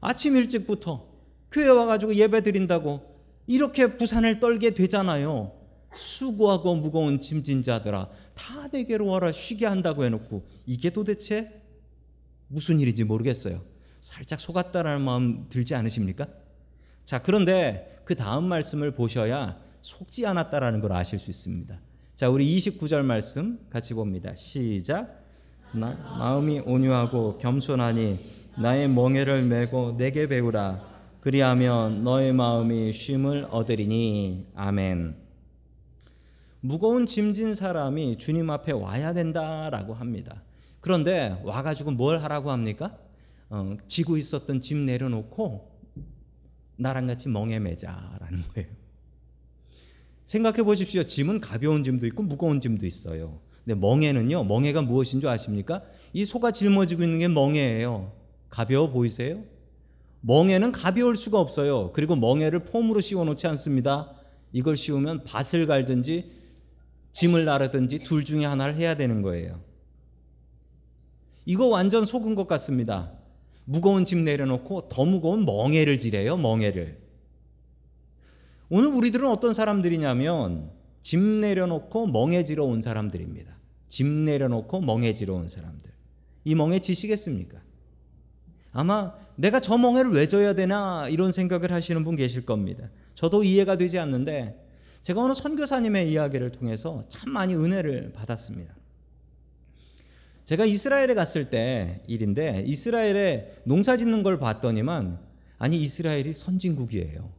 아침 0.00 0.36
일찍부터 0.36 1.04
교회 1.50 1.66
와 1.66 1.84
가지고 1.84 2.14
예배 2.14 2.42
드린다고 2.42 3.00
이렇게 3.48 3.98
부산을 3.98 4.38
떨게 4.38 4.70
되잖아요. 4.70 5.50
수고하고 5.94 6.76
무거운 6.76 7.20
짐진 7.20 7.62
자들아 7.62 8.08
다 8.34 8.68
내게로 8.72 9.06
와라 9.06 9.32
쉬게 9.32 9.66
한다고 9.66 10.04
해놓고 10.04 10.46
이게 10.66 10.90
도대체 10.90 11.60
무슨 12.48 12.80
일인지 12.80 13.04
모르겠어요. 13.04 13.62
살짝 14.00 14.40
속았다라는 14.40 15.04
마음 15.04 15.46
들지 15.48 15.74
않으십니까? 15.74 16.26
자 17.04 17.22
그런데 17.22 18.00
그 18.04 18.14
다음 18.14 18.44
말씀을 18.44 18.92
보셔야 18.92 19.60
속지 19.82 20.26
않았다라는 20.26 20.80
걸 20.80 20.92
아실 20.92 21.18
수 21.18 21.30
있습니다. 21.30 21.80
자 22.14 22.28
우리 22.28 22.46
29절 22.56 23.02
말씀 23.02 23.58
같이 23.70 23.94
봅니다. 23.94 24.34
시작. 24.34 25.20
나, 25.72 25.94
마음이 26.18 26.60
온유하고 26.60 27.38
겸손하니 27.38 28.18
나의 28.58 28.88
멍에를 28.88 29.42
메고 29.44 29.96
내게 29.96 30.26
배우라. 30.26 30.88
그리하면 31.20 32.02
너의 32.02 32.32
마음이 32.32 32.92
쉼을 32.92 33.46
얻으리니 33.50 34.48
아멘. 34.54 35.29
무거운 36.60 37.06
짐진 37.06 37.54
사람이 37.54 38.18
주님 38.18 38.50
앞에 38.50 38.72
와야 38.72 39.12
된다라고 39.12 39.94
합니다. 39.94 40.42
그런데 40.80 41.40
와가지고 41.44 41.92
뭘 41.92 42.18
하라고 42.22 42.50
합니까? 42.50 42.96
어, 43.48 43.76
쥐고 43.88 44.16
있었던 44.16 44.60
짐 44.60 44.86
내려놓고 44.86 45.70
나랑 46.76 47.06
같이 47.06 47.28
멍에 47.28 47.58
매자라는 47.58 48.44
거예요. 48.54 48.68
생각해 50.24 50.62
보십시오. 50.62 51.02
짐은 51.02 51.40
가벼운 51.40 51.82
짐도 51.82 52.06
있고 52.08 52.22
무거운 52.22 52.60
짐도 52.60 52.86
있어요. 52.86 53.40
근데 53.64 53.78
멍에는요, 53.78 54.44
멍에가 54.44 54.82
무엇인 54.82 55.20
줄 55.20 55.28
아십니까? 55.28 55.82
이 56.12 56.24
소가 56.24 56.50
짊어지고 56.52 57.02
있는 57.02 57.18
게 57.18 57.28
멍에예요. 57.28 58.12
가벼워 58.48 58.90
보이세요? 58.90 59.42
멍에는 60.20 60.72
가벼울 60.72 61.16
수가 61.16 61.40
없어요. 61.40 61.92
그리고 61.92 62.16
멍에를 62.16 62.64
폼으로 62.64 63.00
씌워 63.00 63.24
놓지 63.24 63.46
않습니다. 63.48 64.12
이걸 64.52 64.76
씌우면 64.76 65.24
밭을 65.24 65.66
갈든지 65.66 66.39
짐을 67.12 67.44
나르든지 67.44 68.00
둘 68.00 68.24
중에 68.24 68.44
하나를 68.44 68.76
해야 68.76 68.96
되는 68.96 69.22
거예요. 69.22 69.60
이거 71.44 71.66
완전 71.66 72.04
속은 72.04 72.34
것 72.34 72.46
같습니다. 72.46 73.12
무거운 73.64 74.04
짐 74.04 74.24
내려놓고 74.24 74.88
더 74.88 75.04
무거운 75.04 75.44
멍해를 75.44 75.98
지래요, 75.98 76.36
멍해를. 76.36 76.98
오늘 78.68 78.88
우리들은 78.88 79.28
어떤 79.28 79.52
사람들이냐면 79.52 80.70
짐 81.02 81.40
내려놓고 81.40 82.06
멍해지러 82.06 82.64
온 82.64 82.82
사람들입니다. 82.82 83.56
짐 83.88 84.24
내려놓고 84.24 84.80
멍해지러 84.80 85.34
온 85.34 85.48
사람들. 85.48 85.90
이 86.44 86.54
멍해 86.54 86.78
지시겠습니까? 86.78 87.60
아마 88.72 89.12
내가 89.36 89.60
저 89.60 89.76
멍해를 89.76 90.12
왜 90.12 90.28
져야 90.28 90.54
되나 90.54 91.08
이런 91.08 91.32
생각을 91.32 91.72
하시는 91.72 92.04
분 92.04 92.14
계실 92.14 92.46
겁니다. 92.46 92.88
저도 93.14 93.42
이해가 93.42 93.76
되지 93.76 93.98
않는데 93.98 94.69
제가 95.02 95.22
어느 95.22 95.32
선교사님의 95.32 96.10
이야기를 96.12 96.52
통해서 96.52 97.02
참 97.08 97.30
많이 97.32 97.54
은혜를 97.54 98.12
받았습니다. 98.12 98.74
제가 100.44 100.64
이스라엘에 100.64 101.14
갔을 101.14 101.48
때 101.48 102.02
일인데 102.06 102.64
이스라엘에 102.66 103.62
농사 103.64 103.96
짓는 103.96 104.22
걸 104.22 104.38
봤더니만 104.38 105.18
아니 105.58 105.76
이스라엘이 105.76 106.32
선진국이에요. 106.32 107.30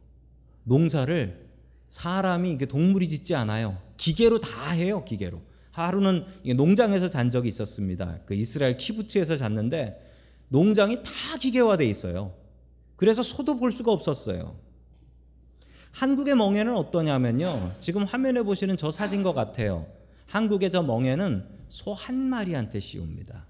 농사를 0.64 1.46
사람이 1.88 2.52
이게 2.52 2.66
동물이 2.66 3.08
짓지 3.08 3.34
않아요. 3.34 3.76
기계로 3.96 4.40
다 4.40 4.70
해요. 4.70 5.04
기계로. 5.04 5.42
하루는 5.72 6.24
농장에서 6.56 7.10
잔 7.10 7.30
적이 7.30 7.48
있었습니다. 7.48 8.20
그 8.26 8.34
이스라엘 8.34 8.76
키부츠에서 8.76 9.36
잤는데 9.36 10.10
농장이 10.48 11.02
다 11.02 11.10
기계화돼 11.40 11.84
있어요. 11.86 12.34
그래서 12.96 13.22
소도 13.22 13.58
볼 13.58 13.72
수가 13.72 13.92
없었어요. 13.92 14.56
한국의 15.92 16.34
멍에는 16.36 16.74
어떠냐면요. 16.76 17.74
지금 17.78 18.04
화면에 18.04 18.42
보시는 18.42 18.76
저 18.76 18.90
사진 18.90 19.22
것 19.22 19.32
같아요. 19.34 19.86
한국의 20.26 20.70
저 20.70 20.82
멍에는 20.82 21.46
소 21.68 21.92
한 21.94 22.14
마리한테 22.16 22.80
씌웁니다. 22.80 23.46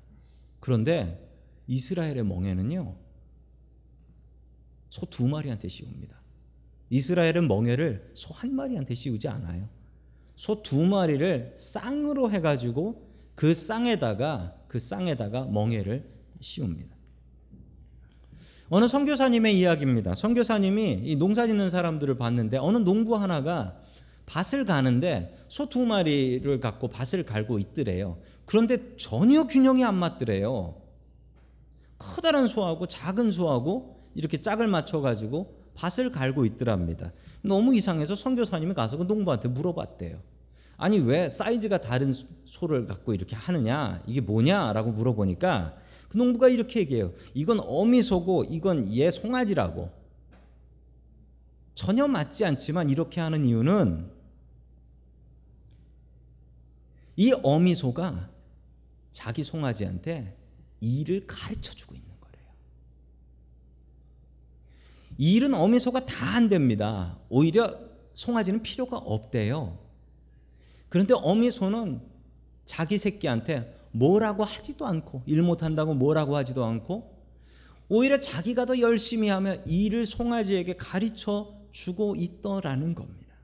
그런데 0.60 1.28
이스라엘의 1.66 2.24
멍에는요. 2.24 2.96
소 4.90 5.06
두 5.06 5.26
마리한테 5.26 5.68
씌웁니다. 5.68 6.20
이스라엘은 6.90 7.48
멍에를 7.48 8.10
소 8.14 8.34
한 8.34 8.54
마리한테 8.54 8.94
씌우지 8.94 9.28
않아요. 9.28 9.68
소 10.36 10.62
두 10.62 10.82
마리를 10.84 11.54
쌍으로 11.56 12.30
해가지고 12.30 13.08
그 13.34 13.54
쌍에다가 13.54 14.56
그 14.68 14.78
쌍에다가 14.78 15.46
멍에를 15.46 16.08
씌웁니다. 16.40 16.91
어느 18.74 18.88
선교사님의 18.88 19.58
이야기입니다. 19.58 20.14
선교사님이 20.14 21.02
이 21.04 21.16
농사 21.16 21.46
짓는 21.46 21.68
사람들을 21.68 22.16
봤는데 22.16 22.56
어느 22.56 22.78
농부 22.78 23.16
하나가 23.16 23.76
밭을 24.24 24.64
가는데 24.64 25.44
소 25.48 25.66
두 25.66 25.84
마리를 25.84 26.58
갖고 26.58 26.88
밭을 26.88 27.24
갈고 27.26 27.58
있더래요. 27.58 28.16
그런데 28.46 28.96
전혀 28.96 29.46
균형이 29.46 29.84
안 29.84 29.96
맞더래요. 29.96 30.76
커다란 31.98 32.46
소하고 32.46 32.86
작은 32.86 33.30
소하고 33.30 34.00
이렇게 34.14 34.40
짝을 34.40 34.68
맞춰 34.68 35.02
가지고 35.02 35.54
밭을 35.74 36.10
갈고 36.10 36.46
있더랍니다. 36.46 37.12
너무 37.42 37.76
이상해서 37.76 38.14
선교사님이 38.14 38.72
가서 38.72 38.96
그 38.96 39.02
농부한테 39.02 39.48
물어봤대요. 39.48 40.18
아니 40.78 40.98
왜 40.98 41.28
사이즈가 41.28 41.78
다른 41.78 42.10
소를 42.46 42.86
갖고 42.86 43.12
이렇게 43.12 43.36
하느냐? 43.36 44.02
이게 44.06 44.22
뭐냐라고 44.22 44.92
물어보니까 44.92 45.81
그 46.12 46.18
농부가 46.18 46.50
이렇게 46.50 46.80
얘기해요. 46.80 47.10
이건 47.32 47.58
어미소고 47.60 48.44
이건 48.44 48.94
얘 48.94 49.10
송아지라고. 49.10 49.90
전혀 51.74 52.06
맞지 52.06 52.44
않지만 52.44 52.90
이렇게 52.90 53.18
하는 53.18 53.46
이유는 53.46 54.10
이 57.16 57.32
어미소가 57.32 58.28
자기 59.10 59.42
송아지한테 59.42 60.36
일을 60.80 61.26
가르쳐 61.26 61.72
주고 61.72 61.94
있는 61.94 62.10
거래요. 62.20 62.44
일은 65.16 65.54
어미소가 65.54 66.04
다 66.04 66.36
안 66.36 66.50
됩니다. 66.50 67.18
오히려 67.30 67.74
송아지는 68.12 68.62
필요가 68.62 68.98
없대요. 68.98 69.78
그런데 70.90 71.14
어미소는 71.14 72.02
자기 72.66 72.98
새끼한테 72.98 73.81
뭐라고 73.92 74.42
하지도 74.42 74.86
않고 74.86 75.22
일 75.26 75.42
못한다고 75.42 75.94
뭐라고 75.94 76.36
하지도 76.36 76.64
않고 76.64 77.12
오히려 77.88 78.18
자기가 78.18 78.64
더 78.64 78.78
열심히 78.80 79.28
하면 79.28 79.62
일을 79.66 80.06
송아지에게 80.06 80.76
가르쳐 80.76 81.54
주고 81.72 82.14
있더라는 82.16 82.94
겁니다. 82.94 83.34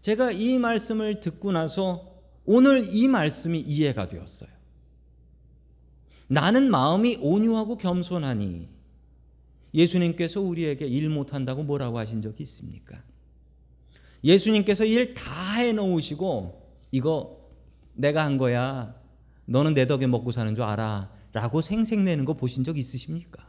제가 0.00 0.32
이 0.32 0.58
말씀을 0.58 1.20
듣고 1.20 1.52
나서 1.52 2.12
오늘 2.44 2.82
이 2.84 3.08
말씀이 3.08 3.58
이해가 3.60 4.08
되었어요. 4.08 4.50
나는 6.28 6.70
마음이 6.70 7.18
온유하고 7.20 7.78
겸손하니 7.78 8.68
예수님께서 9.74 10.40
우리에게 10.40 10.86
일 10.86 11.08
못한다고 11.08 11.62
뭐라고 11.62 11.98
하신 11.98 12.22
적이 12.22 12.42
있습니까? 12.44 13.02
예수님께서 14.24 14.84
일 14.84 15.14
다 15.14 15.54
해놓으시고 15.54 16.66
이거 16.90 17.50
내가 17.94 18.24
한 18.24 18.38
거야. 18.38 18.94
너는 19.46 19.74
내 19.74 19.86
덕에 19.86 20.06
먹고 20.06 20.32
사는 20.32 20.54
줄 20.54 20.64
알아. 20.64 21.10
라고 21.32 21.60
생색내는 21.60 22.24
거 22.24 22.34
보신 22.34 22.64
적 22.64 22.78
있으십니까? 22.78 23.46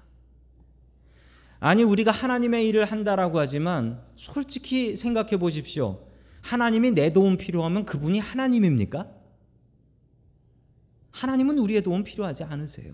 아니, 1.60 1.84
우리가 1.84 2.12
하나님의 2.12 2.68
일을 2.68 2.86
한다라고 2.86 3.40
하지만 3.40 4.02
솔직히 4.16 4.96
생각해 4.96 5.38
보십시오. 5.38 6.06
하나님이 6.42 6.92
내 6.92 7.12
도움 7.12 7.38
필요하면 7.38 7.86
그분이 7.86 8.20
하나님입니까? 8.20 9.08
하나님은 11.12 11.58
우리의 11.58 11.82
도움 11.82 12.04
필요하지 12.04 12.44
않으세요. 12.44 12.94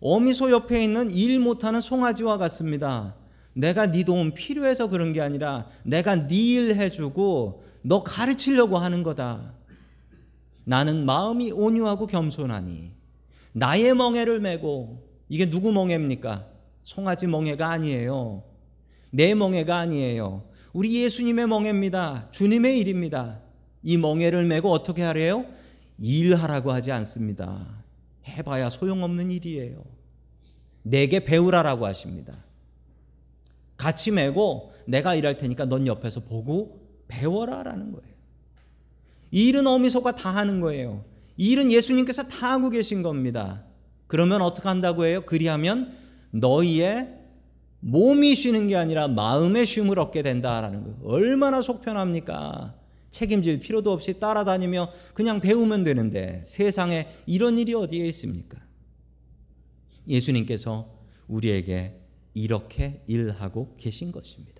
어미소 0.00 0.50
옆에 0.50 0.84
있는 0.84 1.10
일 1.10 1.40
못하는 1.40 1.80
송아지와 1.80 2.36
같습니다. 2.36 3.16
내가 3.54 3.90
네 3.90 4.04
도움 4.04 4.34
필요해서 4.34 4.88
그런 4.88 5.12
게 5.12 5.22
아니라 5.22 5.68
내가 5.82 6.26
네 6.26 6.34
일 6.34 6.76
해주고 6.76 7.62
너 7.82 8.02
가르치려고 8.02 8.76
하는 8.76 9.02
거다. 9.02 9.54
나는 10.64 11.04
마음이 11.04 11.52
온유하고 11.52 12.06
겸손하니 12.06 12.92
나의 13.52 13.94
멍에를 13.94 14.40
메고 14.40 15.08
이게 15.28 15.48
누구 15.48 15.72
멍에입니까? 15.72 16.46
송아지 16.82 17.26
멍에가 17.26 17.70
아니에요. 17.70 18.42
내 19.10 19.34
멍에가 19.34 19.78
아니에요. 19.78 20.44
우리 20.72 21.02
예수님의 21.02 21.46
멍에입니다. 21.46 22.28
주님의 22.32 22.80
일입니다. 22.80 23.40
이 23.82 23.96
멍에를 23.96 24.44
메고 24.44 24.70
어떻게 24.70 25.02
하래요? 25.02 25.46
일하라고 25.98 26.72
하지 26.72 26.90
않습니다. 26.92 27.84
해봐야 28.26 28.70
소용없는 28.70 29.30
일이에요. 29.30 29.84
내게 30.82 31.24
배우라라고 31.24 31.86
하십니다. 31.86 32.34
같이 33.76 34.10
메고 34.10 34.72
내가 34.86 35.14
일할 35.14 35.36
테니까 35.36 35.66
넌 35.66 35.86
옆에서 35.86 36.20
보고 36.20 36.80
배워라라는 37.08 37.92
거예요. 37.92 38.13
이 39.34 39.48
일은 39.48 39.66
어미소가 39.66 40.14
다 40.14 40.30
하는 40.30 40.60
거예요. 40.60 41.04
이 41.36 41.50
일은 41.50 41.72
예수님께서 41.72 42.28
다 42.28 42.52
하고 42.52 42.70
계신 42.70 43.02
겁니다. 43.02 43.64
그러면 44.06 44.40
어떻게 44.42 44.68
한다고 44.68 45.06
해요? 45.06 45.22
그리하면 45.26 45.92
너희의 46.30 47.18
몸이 47.80 48.36
쉬는 48.36 48.68
게 48.68 48.76
아니라 48.76 49.08
마음의 49.08 49.66
쉼을 49.66 49.98
얻게 49.98 50.22
된다라는 50.22 50.84
거예요. 50.84 50.98
얼마나 51.02 51.62
속편합니까? 51.62 52.76
책임질 53.10 53.58
필요도 53.58 53.90
없이 53.90 54.20
따라다니며 54.20 54.92
그냥 55.14 55.40
배우면 55.40 55.82
되는데 55.82 56.40
세상에 56.44 57.08
이런 57.26 57.58
일이 57.58 57.74
어디에 57.74 58.06
있습니까? 58.06 58.58
예수님께서 60.06 60.88
우리에게 61.26 62.00
이렇게 62.34 63.02
일하고 63.08 63.74
계신 63.78 64.12
것입니다. 64.12 64.53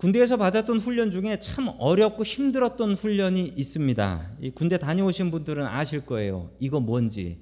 군대에서 0.00 0.38
받았던 0.38 0.80
훈련 0.80 1.10
중에 1.10 1.38
참 1.40 1.70
어렵고 1.78 2.24
힘들었던 2.24 2.94
훈련이 2.94 3.52
있습니다. 3.54 4.30
군대 4.54 4.78
다녀오신 4.78 5.30
분들은 5.30 5.66
아실 5.66 6.06
거예요. 6.06 6.50
이거 6.58 6.80
뭔지. 6.80 7.38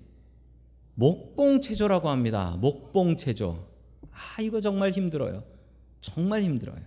목봉체조라고 0.94 2.09
합니다. 2.09 2.57
목봉체조. 2.61 3.64
아, 4.11 4.42
이거 4.42 4.61
정말 4.61 4.90
힘들어요. 4.90 5.44
정말 6.01 6.42
힘들어요. 6.42 6.81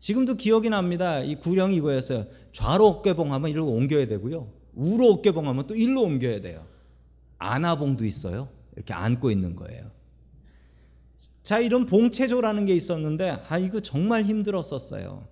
지금도 0.00 0.34
기억이 0.34 0.70
납니다. 0.70 1.20
이 1.20 1.36
구령이 1.36 1.76
이거였어요. 1.76 2.26
좌로 2.50 2.88
어깨봉 2.88 3.32
하면 3.32 3.48
이리로 3.48 3.64
옮겨야 3.64 4.08
되고요. 4.08 4.50
우로 4.74 5.06
어깨봉 5.12 5.46
하면 5.46 5.68
또 5.68 5.76
일로 5.76 6.02
옮겨야 6.02 6.40
돼요. 6.40 6.66
안아봉도 7.38 8.04
있어요. 8.04 8.48
이렇게 8.74 8.92
안고 8.92 9.30
있는 9.30 9.54
거예요. 9.54 9.88
자, 11.46 11.60
이런 11.60 11.86
봉체조라는 11.86 12.64
게 12.64 12.74
있었는데, 12.74 13.40
아, 13.48 13.56
이거 13.56 13.78
정말 13.78 14.24
힘들었었어요. 14.24 15.28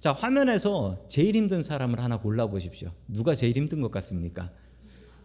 자, 0.00 0.10
화면에서 0.10 1.04
제일 1.10 1.36
힘든 1.36 1.62
사람을 1.62 2.00
하나 2.00 2.16
골라보십시오. 2.18 2.90
누가 3.08 3.34
제일 3.34 3.54
힘든 3.54 3.82
것 3.82 3.90
같습니까? 3.90 4.50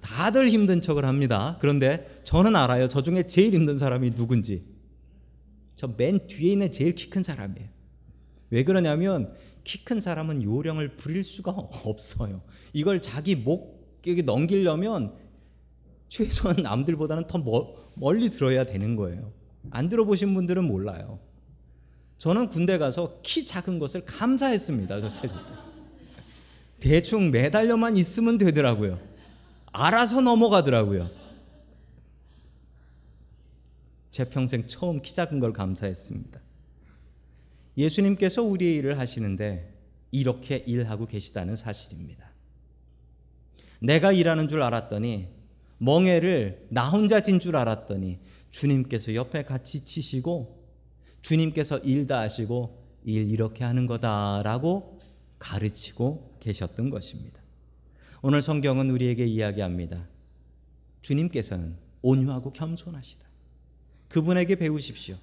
다들 0.02 0.50
힘든 0.50 0.82
척을 0.82 1.06
합니다. 1.06 1.58
그런데 1.62 2.22
저는 2.26 2.58
알아요. 2.58 2.90
저 2.90 3.02
중에 3.02 3.24
제일 3.24 3.54
힘든 3.54 3.78
사람이 3.78 4.14
누군지. 4.14 4.66
저 5.78 5.88
맨 5.98 6.28
뒤에 6.28 6.52
있는 6.52 6.70
제일 6.74 6.96
키 6.96 7.10
큰 7.10 7.24
사람이에요. 7.24 7.70
왜 8.50 8.66
그러냐면 8.66 9.34
키 9.64 9.86
큰 9.86 10.02
사람은 10.02 10.44
요령을 10.44 10.98
부릴 10.98 11.24
수가 11.24 11.52
없어요. 11.52 12.42
이걸 12.74 13.02
자기 13.02 13.36
목에 13.38 14.22
넘기려면 14.26 15.14
최소한 16.10 16.58
남들보다는 16.58 17.28
더 17.28 17.42
멀리 17.96 18.30
들어야 18.30 18.66
되는 18.66 18.98
거예요. 18.98 19.32
안 19.72 19.90
들어보신 19.90 20.34
분들은 20.34 20.64
몰라요. 20.66 21.20
저는 22.18 22.50
군대 22.50 22.78
가서 22.78 23.20
키 23.24 23.46
작은 23.46 23.80
것을 23.80 24.04
감사했습니다. 24.06 25.02
저 25.02 25.08
체조 25.10 25.36
때. 25.36 25.54
대충 26.80 27.32
매달려만 27.32 27.98
있으면 27.98 28.38
되더라고요. 28.38 29.00
알아서 29.72 30.22
넘어가더라고요. 30.22 31.10
제 34.12 34.28
평생 34.28 34.66
처음 34.68 35.02
키 35.02 35.14
작은 35.14 35.40
걸 35.40 35.54
감사했습니다. 35.54 36.40
예수님께서 37.78 38.44
우리의 38.44 38.76
일을 38.76 39.00
하시는데 39.00 39.74
이렇게 40.12 40.58
일하고 40.58 41.06
계시다는 41.06 41.56
사실입니다. 41.56 42.30
내가 43.80 44.12
일하는 44.12 44.48
줄 44.48 44.62
알았더니 44.62 45.28
멍해를 45.78 46.68
나 46.70 46.90
혼자 46.90 47.22
진 47.22 47.40
줄 47.40 47.56
알았더니 47.56 48.20
주님께서 48.52 49.16
옆에 49.16 49.44
같이 49.44 49.86
치시고 49.86 50.60
주님께서 51.22 51.80
일 51.80 52.08
다 52.08 52.20
하시고 52.22 52.78
일 53.06 53.30
이렇게 53.30 53.64
하는 53.64 53.86
거다라고 53.86 55.00
가르치고 55.38 56.38
계셨던 56.40 56.90
것입니다. 56.90 57.40
오늘 58.22 58.42
성경은 58.42 58.90
우리에게 58.90 59.26
이야기합니다. 59.26 60.08
주님께서는 61.02 61.76
온유하고 62.02 62.52
겸손하시다. 62.52 63.28
그분에게 64.10 64.56
배우십시오. 64.56 65.16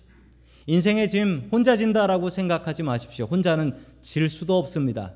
인생의 0.66 1.08
짐 1.08 1.48
혼자 1.52 1.76
진다라고 1.76 2.30
생각하지 2.30 2.82
마십시오. 2.82 3.26
혼자는 3.26 3.76
질 4.00 4.28
수도 4.28 4.58
없습니다. 4.58 5.14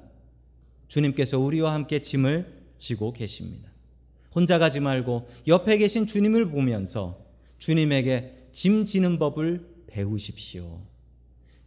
주님께서 0.89 1.39
우리와 1.39 1.73
함께 1.73 2.01
짐을 2.03 2.61
지고 2.77 3.13
계십니다. 3.13 3.71
혼자 4.35 4.59
가지 4.59 4.81
말고 4.81 5.29
옆에 5.49 5.79
계신 5.79 6.07
주님을 6.07 6.51
보면서 6.51 7.25
주님에게 7.61 8.49
짐 8.51 8.85
지는 8.85 9.19
법을 9.21 9.65
배우십시오. 9.87 10.81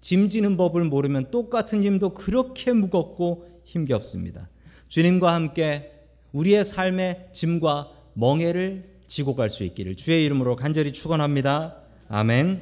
짐 0.01 0.27
지는 0.27 0.57
법을 0.57 0.83
모르면 0.83 1.31
똑같은 1.31 1.81
짐도 1.81 2.13
그렇게 2.13 2.73
무겁고 2.73 3.47
힘겹습니다. 3.63 4.49
주님과 4.89 5.33
함께 5.33 5.91
우리의 6.33 6.65
삶의 6.65 7.29
짐과 7.31 7.91
멍해를 8.15 8.91
지고 9.07 9.35
갈 9.35 9.49
수 9.49 9.63
있기를 9.63 9.95
주의 9.95 10.25
이름으로 10.25 10.55
간절히 10.55 10.91
축원합니다. 10.91 11.77
아멘. 12.09 12.61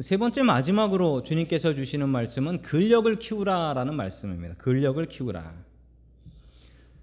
세 0.00 0.16
번째 0.16 0.42
마지막으로 0.42 1.22
주님께서 1.22 1.74
주시는 1.74 2.08
말씀은 2.08 2.62
근력을 2.62 3.14
키우라라는 3.16 3.94
말씀입니다. 3.94 4.54
근력을 4.56 5.04
키우라. 5.06 5.52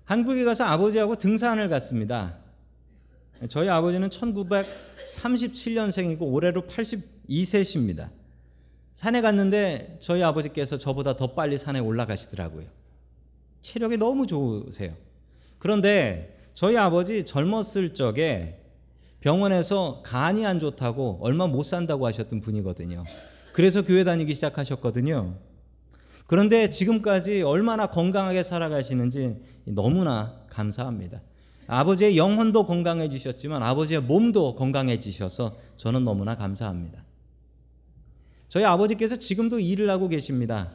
한국에 0.05 0.43
가서 0.43 0.63
아버지하고 0.63 1.17
등산을 1.17 1.69
갔습니다. 1.69 2.38
저희 3.47 3.69
아버지는 3.69 4.10
1937년생이고 4.10 6.19
올해로 6.21 6.63
82세십니다. 6.63 8.10
산에 8.91 9.21
갔는데 9.21 9.95
저희 10.02 10.21
아버지께서 10.23 10.78
저보다 10.78 11.15
더 11.15 11.34
빨리 11.34 11.58
산에 11.58 11.80
올라가시더라고요. 11.80 12.65
체력이 13.62 13.95
너무 13.97 14.28
좋으세요. 14.28 14.93
그런데 15.58 16.38
저희 16.54 16.75
아버지 16.75 17.23
젊었을 17.23 17.93
적에 17.93 18.60
병원에서 19.21 20.02
간이 20.04 20.45
안 20.45 20.60
좋다고 20.60 21.19
얼마 21.21 21.47
못 21.47 21.63
산다고 21.63 22.06
하셨던 22.08 22.41
분이거든요. 22.41 23.06
그래서 23.54 23.82
교회 23.82 24.04
다니기 24.04 24.36
시작하셨거든요. 24.36 25.38
그런데 26.28 26.69
지금까지 26.69 27.41
얼마나 27.41 27.88
건강하게 27.88 28.43
살아가시는지 28.43 29.38
너무나 29.65 30.41
감사합니다. 30.49 31.21
아버지의 31.69 32.17
영혼도 32.17 32.65
건강해지셨지만 32.65 33.62
아버지의 33.62 34.01
몸도 34.01 34.55
건강해지셔서 34.55 35.55
저는 35.77 36.03
너무나 36.03 36.36
감사합니다. 36.36 37.05
저희 38.47 38.65
아버지께서 38.65 39.17
지금도 39.17 39.60
일을 39.60 39.88
하고 39.91 40.08
계십니다. 40.08 40.73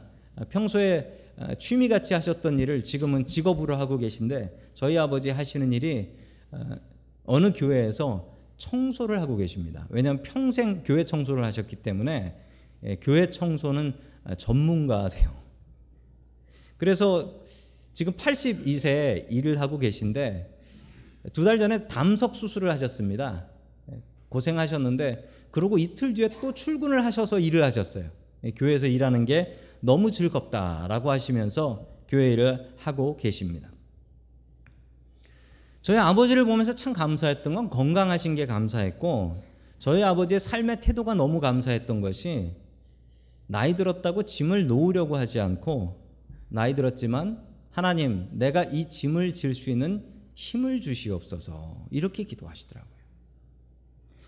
평소에 0.49 1.33
취미 1.59 1.89
같이 1.89 2.13
하셨던 2.13 2.59
일을 2.59 2.85
지금은 2.85 3.25
직업으로 3.25 3.75
하고 3.75 3.97
계신데 3.97 4.71
저희 4.73 4.97
아버지 4.97 5.29
하시는 5.29 5.73
일이 5.73 6.13
어느 7.25 7.51
교회에서 7.51 8.33
청소를 8.55 9.19
하고 9.19 9.35
계십니다. 9.35 9.85
왜냐하면 9.89 10.23
평생 10.23 10.81
교회 10.85 11.03
청소를 11.03 11.43
하셨기 11.43 11.75
때문에 11.75 12.37
교회 13.01 13.29
청소는 13.29 13.95
전문가세요. 14.37 15.29
그래서 16.77 17.33
지금 17.93 18.13
82세 18.13 19.27
일을 19.29 19.59
하고 19.59 19.77
계신데 19.77 20.54
두 21.33 21.43
달 21.43 21.59
전에 21.59 21.87
담석 21.87 22.35
수술을 22.35 22.71
하셨습니다. 22.71 23.45
고생하셨는데 24.29 25.29
그러고 25.51 25.77
이틀 25.77 26.13
뒤에 26.13 26.29
또 26.41 26.53
출근을 26.53 27.03
하셔서 27.05 27.39
일을 27.39 27.63
하셨어요. 27.63 28.09
교회에서 28.55 28.87
일하는 28.87 29.25
게 29.25 29.57
너무 29.79 30.11
즐겁다라고 30.11 31.09
하시면서 31.11 31.87
교회 32.07 32.33
일을 32.33 32.73
하고 32.77 33.17
계십니다. 33.17 33.69
저희 35.81 35.97
아버지를 35.97 36.45
보면서 36.45 36.73
참 36.73 36.93
감사했던 36.93 37.53
건 37.53 37.69
건강하신 37.69 38.35
게 38.35 38.45
감사했고 38.45 39.43
저희 39.77 40.03
아버지의 40.03 40.39
삶의 40.39 40.81
태도가 40.81 41.13
너무 41.15 41.39
감사했던 41.39 42.01
것이 42.01 42.53
나이 43.47 43.75
들었다고 43.75 44.23
짐을 44.23 44.65
놓으려고 44.67 45.15
하지 45.15 45.39
않고 45.39 46.03
나이 46.49 46.73
들었지만 46.75 47.43
하나님 47.71 48.27
내가 48.31 48.63
이 48.63 48.89
짐을 48.89 49.33
질 49.35 49.53
수 49.53 49.69
있는 49.69 50.03
힘을 50.35 50.81
주시옵소서 50.81 51.87
이렇게 51.91 52.23
기도하시더라고요. 52.23 52.95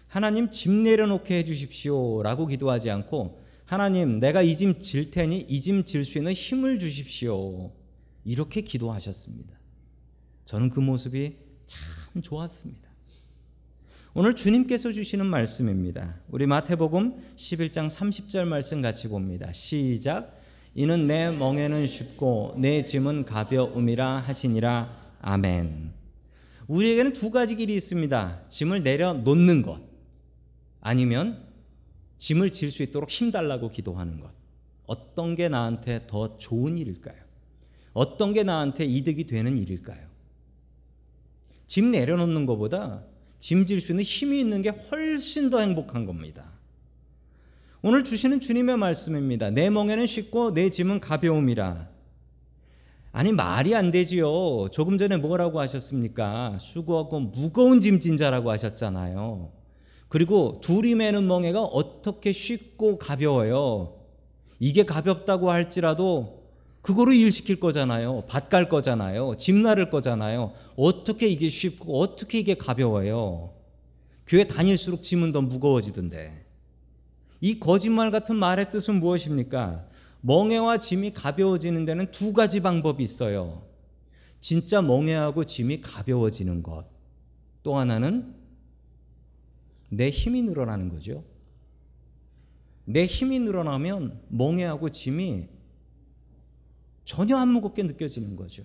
하나님 0.08 0.50
짐 0.50 0.84
내려놓게 0.84 1.38
해주십시오 1.40 2.24
라고 2.24 2.48
기도하지 2.48 2.90
않고 2.90 3.42
하나님 3.66 4.20
내가 4.20 4.42
이 4.42 4.56
짐 4.56 4.80
질 4.80 5.12
테니 5.12 5.46
이 5.50 5.62
짐 5.62 5.84
질 5.84 6.06
수 6.06 6.18
있는 6.18 6.32
힘을 6.34 6.80
주십시오 6.80 7.72
이렇게 8.24 8.62
기도하셨습니다. 8.62 9.54
저는 10.46 10.70
그 10.70 10.80
모습이 10.80 11.36
참 11.66 12.22
좋았습니다. 12.22 12.88
오늘 14.14 14.34
주님께서 14.36 14.94
주시는 14.94 15.26
말씀입니다. 15.26 16.20
우리 16.30 16.48
마태복음 16.48 17.36
11장 17.36 17.90
30절 17.90 18.46
말씀 18.46 18.82
같이 18.82 19.10
봅니다. 19.10 19.52
시작. 19.52 20.40
이는 20.74 21.06
내 21.06 21.30
멍에는 21.32 21.86
쉽고 21.86 22.56
내 22.58 22.84
짐은 22.84 23.26
가벼움이라 23.26 24.20
하시니라. 24.20 25.18
아멘. 25.22 25.97
우리에게는 26.68 27.14
두 27.14 27.32
가지 27.32 27.56
길이 27.56 27.76
있습니다. 27.76 28.44
짐을 28.50 28.84
내려놓는 28.84 29.62
것. 29.62 29.82
아니면 30.82 31.46
짐을 32.18 32.52
질 32.52 32.72
수 32.72 32.84
있도록 32.84 33.10
힘달라고 33.10 33.70
기도하는 33.70 34.20
것. 34.20 34.32
어떤 34.86 35.36
게 35.36 35.50
나한테 35.50 36.06
더 36.08 36.38
좋은 36.38 36.78
일일까요? 36.78 37.16
어떤 37.94 38.34
게 38.34 38.44
나한테 38.44 38.86
이득이 38.86 39.26
되는 39.26 39.58
일일까요? 39.58 40.08
짐 41.68 41.92
내려놓는 41.92 42.46
것보다 42.46 43.04
짐 43.40 43.66
질 43.66 43.80
수 43.82 43.92
있는 43.92 44.04
힘이 44.04 44.40
있는 44.40 44.62
게 44.62 44.70
훨씬 44.70 45.50
더 45.50 45.60
행복한 45.60 46.06
겁니다. 46.06 46.52
오늘 47.82 48.04
주시는 48.04 48.40
주님의 48.40 48.78
말씀입니다. 48.78 49.52
내 49.52 49.70
멍에는 49.70 50.06
쉽고 50.06 50.54
내 50.54 50.70
짐은 50.70 51.00
가벼움이라. 51.00 51.90
아니 53.12 53.32
말이 53.32 53.74
안 53.76 53.92
되지요. 53.92 54.70
조금 54.72 54.98
전에 54.98 55.18
뭐라고 55.18 55.60
하셨습니까? 55.60 56.58
수고하고 56.60 57.20
무거운 57.20 57.82
짐진 57.82 58.18
자라고 58.18 58.52
하셨잖아요. 58.52 59.52
그리고 60.10 60.60
둘이 60.62 60.96
매는 60.96 61.28
멍에가 61.28 61.64
어떻게 61.64 62.32
쉽고 62.32 62.98
가벼워요. 62.98 63.96
이게 64.60 64.84
가볍다고 64.84 65.52
할지라도 65.52 66.38
그거로 66.82 67.12
일 67.12 67.32
시킬 67.32 67.60
거잖아요. 67.60 68.24
밭갈 68.28 68.70
거잖아요. 68.70 69.36
집 69.38 69.56
나를 69.56 69.90
거잖아요. 69.90 70.54
어떻게 70.78 71.28
이게 71.28 71.50
쉽고 71.50 72.00
어떻게 72.00 72.40
이게 72.40 72.54
가벼워요. 72.54 73.54
교회 74.26 74.48
다닐수록 74.48 75.04
짐은 75.04 75.32
더 75.32 75.42
무거워지던데. 75.42 76.46
이 77.42 77.60
거짓말 77.60 78.12
같은 78.12 78.36
말의 78.36 78.72
뜻은 78.72 78.96
무엇입니까? 79.00 79.86
멍해와 80.22 80.78
짐이 80.78 81.14
가벼워지는 81.14 81.86
데는 81.86 82.12
두 82.12 82.34
가지 82.34 82.60
방법이 82.60 83.04
있어요. 83.04 83.64
진짜 84.40 84.82
멍해하고 84.82 85.46
짐이 85.46 85.82
가벼워지는 85.82 86.64
것. 86.64 86.86
또 87.64 87.78
하나는 87.78 88.36
내 89.90 90.10
힘이 90.10 90.42
늘어나는 90.42 90.90
거죠. 90.90 91.24
내 92.86 93.06
힘이 93.06 93.40
늘어나면 93.40 94.22
멍해하고 94.30 94.90
짐이 94.90 95.50
전혀 97.04 97.38
안 97.38 97.50
무겁게 97.50 97.84
느껴지는 97.84 98.36
거죠. 98.36 98.64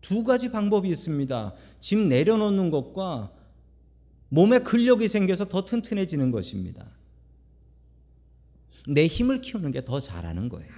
두 0.00 0.24
가지 0.24 0.50
방법이 0.50 0.88
있습니다. 0.88 1.54
짐 1.78 2.08
내려놓는 2.08 2.70
것과 2.70 3.32
몸에 4.30 4.60
근력이 4.60 5.08
생겨서 5.08 5.48
더 5.48 5.64
튼튼해지는 5.64 6.30
것입니다. 6.30 6.86
내 8.88 9.06
힘을 9.06 9.40
키우는 9.40 9.70
게 9.70 9.80
더 9.84 10.00
잘하는 10.00 10.48
거예요. 10.48 10.70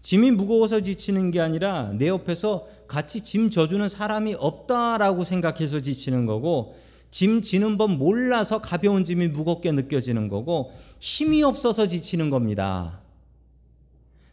짐이 0.00 0.32
무거워서 0.32 0.80
지치는 0.80 1.30
게 1.30 1.40
아니라 1.40 1.92
내 1.96 2.08
옆에서 2.08 2.66
같이 2.88 3.22
짐 3.22 3.50
져주는 3.50 3.88
사람이 3.88 4.34
없다라고 4.34 5.24
생각해서 5.24 5.80
지치는 5.80 6.26
거고 6.26 6.76
짐 7.10 7.40
지는 7.40 7.78
법 7.78 7.92
몰라서 7.96 8.60
가벼운 8.60 9.04
짐이 9.04 9.28
무겁게 9.28 9.70
느껴지는 9.70 10.28
거고 10.28 10.72
힘이 10.98 11.42
없어서 11.42 11.86
지치는 11.86 12.30
겁니다. 12.30 13.00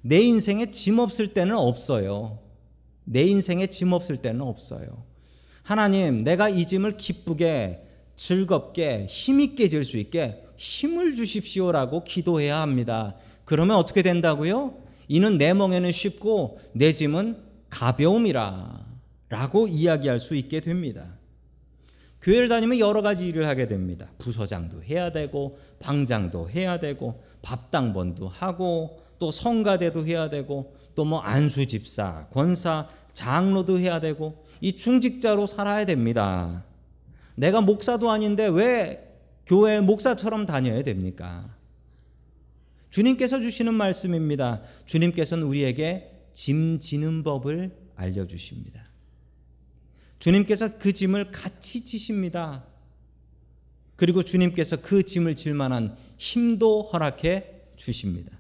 내 0.02 0.19
인생에 0.21 0.71
짐 0.71 0.97
없을 0.97 1.34
때는 1.34 1.56
없어요. 1.56 2.39
내 3.04 3.23
인생에 3.23 3.67
짐 3.67 3.91
없을 3.91 4.17
때는 4.17 4.41
없어요. 4.41 5.04
하나님, 5.62 6.23
내가 6.23 6.49
이 6.49 6.65
짐을 6.65 6.97
기쁘게, 6.97 7.84
즐겁게, 8.15 9.06
힘있게 9.10 9.69
질 9.69 9.84
수 9.84 9.97
있게 9.97 10.43
힘을 10.60 11.15
주십시오라고 11.15 12.04
기도해야 12.04 12.60
합니다. 12.60 13.15
그러면 13.45 13.78
어떻게 13.78 14.02
된다고요? 14.02 14.74
이는 15.08 15.38
내 15.38 15.54
멍에는 15.54 15.91
쉽고 15.91 16.60
내 16.74 16.91
짐은 16.91 17.38
가벼움이라 17.69 18.86
라고 19.30 19.67
이야기할 19.67 20.19
수 20.19 20.36
있게 20.36 20.60
됩니다. 20.60 21.17
교회를 22.22 22.50
다니면 22.50 22.80
여러 22.80 23.02
가지 23.02 23.28
일을 23.28 23.48
하게 23.48 23.67
됩니다. 23.67 24.12
부서장도 24.17 24.84
해야 24.84 25.12
되고 25.12 25.58
방장도 25.80 26.50
해야 26.50 26.78
되고 26.80 27.24
밥당번도 27.41 28.28
하고 28.28 29.02
또 29.17 29.32
성가대도 29.32 30.06
해야 30.06 30.30
되고 30.30 30.76
또 30.95 31.06
뭐 31.06 31.19
안수 31.22 31.65
집사, 31.65 32.28
권사, 32.34 32.89
장로도 33.13 33.80
해야 33.80 34.02
되고 34.02 34.43
이 34.60 34.76
중직자로 34.76 35.48
살아야 35.48 35.86
됩니다. 35.86 36.65
내가 37.36 37.62
목사도 37.62 38.12
아닌데 38.12 38.48
왜 38.48 39.09
교회 39.49 39.81
목사처럼 39.81 40.45
다녀야 40.45 40.83
됩니까? 40.83 41.57
주님께서 42.91 43.41
주시는 43.41 43.73
말씀입니다. 43.73 44.62
주님께서는 44.85 45.43
우리에게 45.43 46.12
짐 46.33 46.79
지는 46.79 47.23
법을 47.23 47.75
알려 47.95 48.27
주십니다. 48.27 48.85
주님께서 50.19 50.77
그 50.77 50.93
짐을 50.93 51.31
같이 51.31 51.83
지십니다. 51.83 52.63
그리고 53.95 54.21
주님께서 54.21 54.83
그 54.83 55.01
짐을 55.01 55.35
질 55.35 55.55
만한 55.55 55.97
힘도 56.19 56.83
허락해 56.83 57.47
주십니다. 57.75 58.38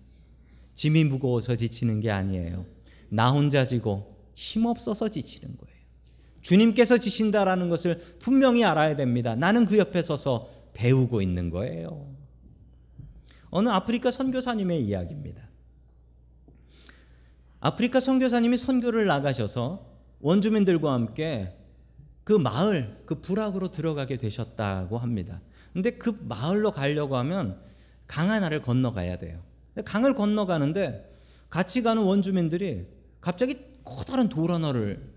짐이 0.75 1.05
무거워서 1.05 1.55
지치는 1.55 2.01
게 2.01 2.11
아니에요. 2.11 2.67
나 3.09 3.31
혼자 3.31 3.65
지고 3.65 4.15
힘 4.35 4.67
없어서 4.67 5.09
지치는 5.09 5.57
거예요. 5.57 5.79
주님께서 6.41 6.99
지신다라는 6.99 7.69
것을 7.69 7.99
분명히 8.19 8.63
알아야 8.63 8.95
됩니다. 8.95 9.35
나는 9.35 9.65
그 9.65 9.79
옆에 9.79 10.03
서서 10.03 10.58
배우고 10.73 11.21
있는 11.21 11.49
거예요. 11.49 12.13
어느 13.49 13.69
아프리카 13.69 14.11
선교사님의 14.11 14.85
이야기입니다. 14.85 15.49
아프리카 17.59 17.99
선교사님이 17.99 18.57
선교를 18.57 19.05
나가셔서 19.05 19.85
원주민들과 20.21 20.93
함께 20.93 21.55
그 22.23 22.33
마을, 22.33 23.01
그 23.05 23.21
부락으로 23.21 23.71
들어가게 23.71 24.17
되셨다고 24.17 24.97
합니다. 24.97 25.41
근데 25.73 25.91
그 25.91 26.17
마을로 26.27 26.71
가려고 26.71 27.17
하면 27.17 27.59
강 28.07 28.29
하나를 28.29 28.61
건너가야 28.61 29.17
돼요. 29.17 29.41
강을 29.85 30.15
건너가는데 30.15 31.09
같이 31.49 31.81
가는 31.81 32.03
원주민들이 32.03 32.87
갑자기 33.21 33.57
커다란 33.83 34.29
돌 34.29 34.51
하나를 34.51 35.13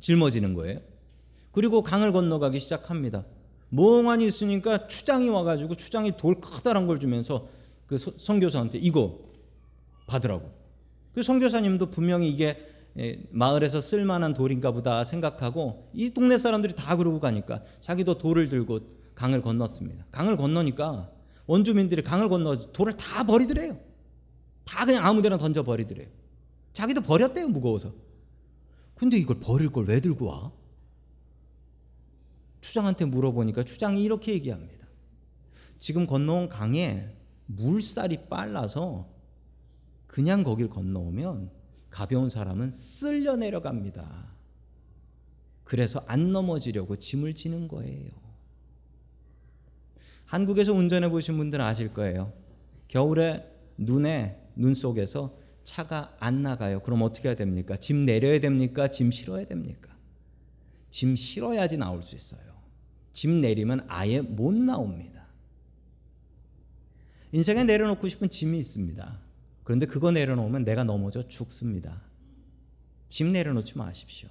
짊어지는 0.00 0.54
거예요. 0.54 0.80
그리고 1.52 1.82
강을 1.82 2.12
건너가기 2.12 2.58
시작합니다. 2.58 3.24
멍하니 3.74 4.26
있으니까 4.26 4.86
추장이 4.86 5.28
와가지고 5.28 5.74
추장이 5.74 6.16
돌 6.16 6.40
커다란 6.40 6.86
걸 6.86 7.00
주면서 7.00 7.48
그 7.86 7.98
선교사한테 7.98 8.78
이거 8.78 9.18
받으라고. 10.06 10.50
그 11.12 11.22
선교사님도 11.22 11.90
분명히 11.90 12.30
이게 12.30 12.70
마을에서 13.30 13.80
쓸만한 13.80 14.34
돌인가 14.34 14.70
보다 14.70 15.04
생각하고 15.04 15.88
이 15.92 16.10
동네 16.10 16.38
사람들이 16.38 16.74
다 16.74 16.96
그러고 16.96 17.20
가니까 17.20 17.62
자기도 17.80 18.18
돌을 18.18 18.48
들고 18.48 18.80
강을 19.14 19.42
건넜습니다. 19.42 20.06
강을 20.10 20.36
건너니까 20.36 21.10
원주민들이 21.46 22.02
강을 22.02 22.28
건너 22.28 22.56
돌을 22.56 22.96
다 22.96 23.24
버리더래요. 23.24 23.78
다 24.64 24.84
그냥 24.84 25.04
아무데나 25.04 25.36
던져 25.36 25.62
버리더래요. 25.62 26.06
자기도 26.72 27.00
버렸대요 27.00 27.48
무거워서. 27.48 27.92
근데 28.94 29.16
이걸 29.16 29.38
버릴 29.40 29.70
걸 29.70 29.86
왜 29.86 30.00
들고 30.00 30.26
와? 30.26 30.52
추장한테 32.64 33.04
물어보니까 33.04 33.62
추장이 33.62 34.02
이렇게 34.02 34.32
얘기합니다. 34.32 34.86
지금 35.78 36.06
건너온 36.06 36.48
강에 36.48 37.14
물살이 37.44 38.28
빨라서 38.30 39.06
그냥 40.06 40.42
거길 40.42 40.70
건너오면 40.70 41.50
가벼운 41.90 42.30
사람은 42.30 42.72
쓸려 42.72 43.36
내려갑니다. 43.36 44.32
그래서 45.62 46.02
안 46.06 46.32
넘어지려고 46.32 46.96
짐을 46.96 47.34
지는 47.34 47.68
거예요. 47.68 48.10
한국에서 50.24 50.72
운전해 50.72 51.10
보신 51.10 51.36
분들은 51.36 51.62
아실 51.62 51.92
거예요. 51.92 52.32
겨울에 52.88 53.46
눈에 53.76 54.40
눈 54.56 54.72
속에서 54.72 55.36
차가 55.64 56.16
안 56.18 56.42
나가요. 56.42 56.80
그럼 56.80 57.02
어떻게 57.02 57.28
해야 57.28 57.36
됩니까? 57.36 57.76
짐 57.76 58.06
내려야 58.06 58.40
됩니까? 58.40 58.88
짐 58.88 59.10
실어야 59.10 59.44
됩니까? 59.44 59.94
짐 60.88 61.14
실어야지 61.14 61.76
나올 61.76 62.02
수 62.02 62.16
있어요. 62.16 62.53
짐 63.14 63.40
내리면 63.40 63.86
아예 63.88 64.20
못 64.20 64.52
나옵니다. 64.52 65.24
인생에 67.32 67.64
내려놓고 67.64 68.06
싶은 68.08 68.28
짐이 68.28 68.58
있습니다. 68.58 69.18
그런데 69.62 69.86
그거 69.86 70.10
내려놓으면 70.10 70.64
내가 70.64 70.84
넘어져 70.84 71.26
죽습니다. 71.26 72.02
짐 73.08 73.32
내려놓지 73.32 73.78
마십시오. 73.78 74.28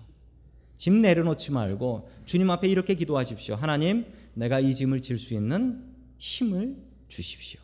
짐 0.78 1.02
내려놓지 1.02 1.52
말고 1.54 2.10
주님 2.26 2.50
앞에 2.52 2.68
이렇게 2.68 2.94
기도하십시오. 2.94 3.56
하나님, 3.56 4.06
내가 4.36 4.60
이 4.60 4.76
짐을 4.76 5.02
질 5.02 5.18
수 5.18 5.34
있는 5.34 5.84
힘을 6.18 6.76
주십시오. 7.08 7.60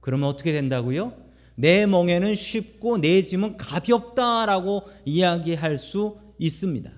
그러면 0.00 0.28
어떻게 0.28 0.52
된다고요? 0.52 1.12
내 1.54 1.86
멍에는 1.86 2.34
쉽고 2.34 2.98
내 2.98 3.22
짐은 3.22 3.58
가볍다라고 3.58 4.84
이야기할 5.04 5.76
수 5.76 6.18
있습니다. 6.38 6.90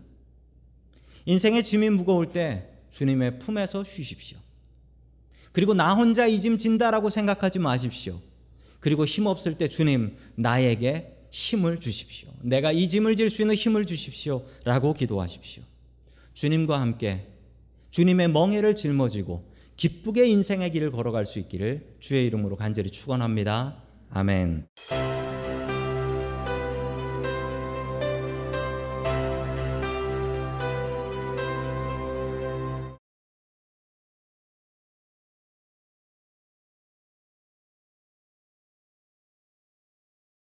인생의 1.26 1.64
짐이 1.64 1.90
무거울 1.90 2.32
때 2.32 2.73
주님의 2.94 3.40
품에서 3.40 3.82
쉬십시오. 3.84 4.38
그리고 5.52 5.74
나 5.74 5.94
혼자 5.94 6.26
이 6.26 6.40
짐 6.40 6.58
진다라고 6.58 7.10
생각하지 7.10 7.58
마십시오. 7.58 8.20
그리고 8.80 9.04
힘 9.04 9.26
없을 9.26 9.56
때 9.58 9.68
주님 9.68 10.16
나에게 10.36 11.26
힘을 11.30 11.80
주십시오. 11.80 12.28
내가 12.42 12.70
이 12.70 12.88
짐을 12.88 13.16
질 13.16 13.30
수 13.30 13.42
있는 13.42 13.56
힘을 13.56 13.86
주십시오. 13.86 14.44
라고 14.64 14.94
기도하십시오. 14.94 15.62
주님과 16.34 16.80
함께 16.80 17.26
주님의 17.90 18.28
멍에를 18.28 18.74
짊어지고 18.76 19.52
기쁘게 19.76 20.28
인생의 20.28 20.70
길을 20.70 20.92
걸어갈 20.92 21.26
수 21.26 21.40
있기를 21.40 21.96
주의 21.98 22.26
이름으로 22.26 22.56
간절히 22.56 22.90
축원합니다. 22.90 23.82
아멘. 24.10 24.66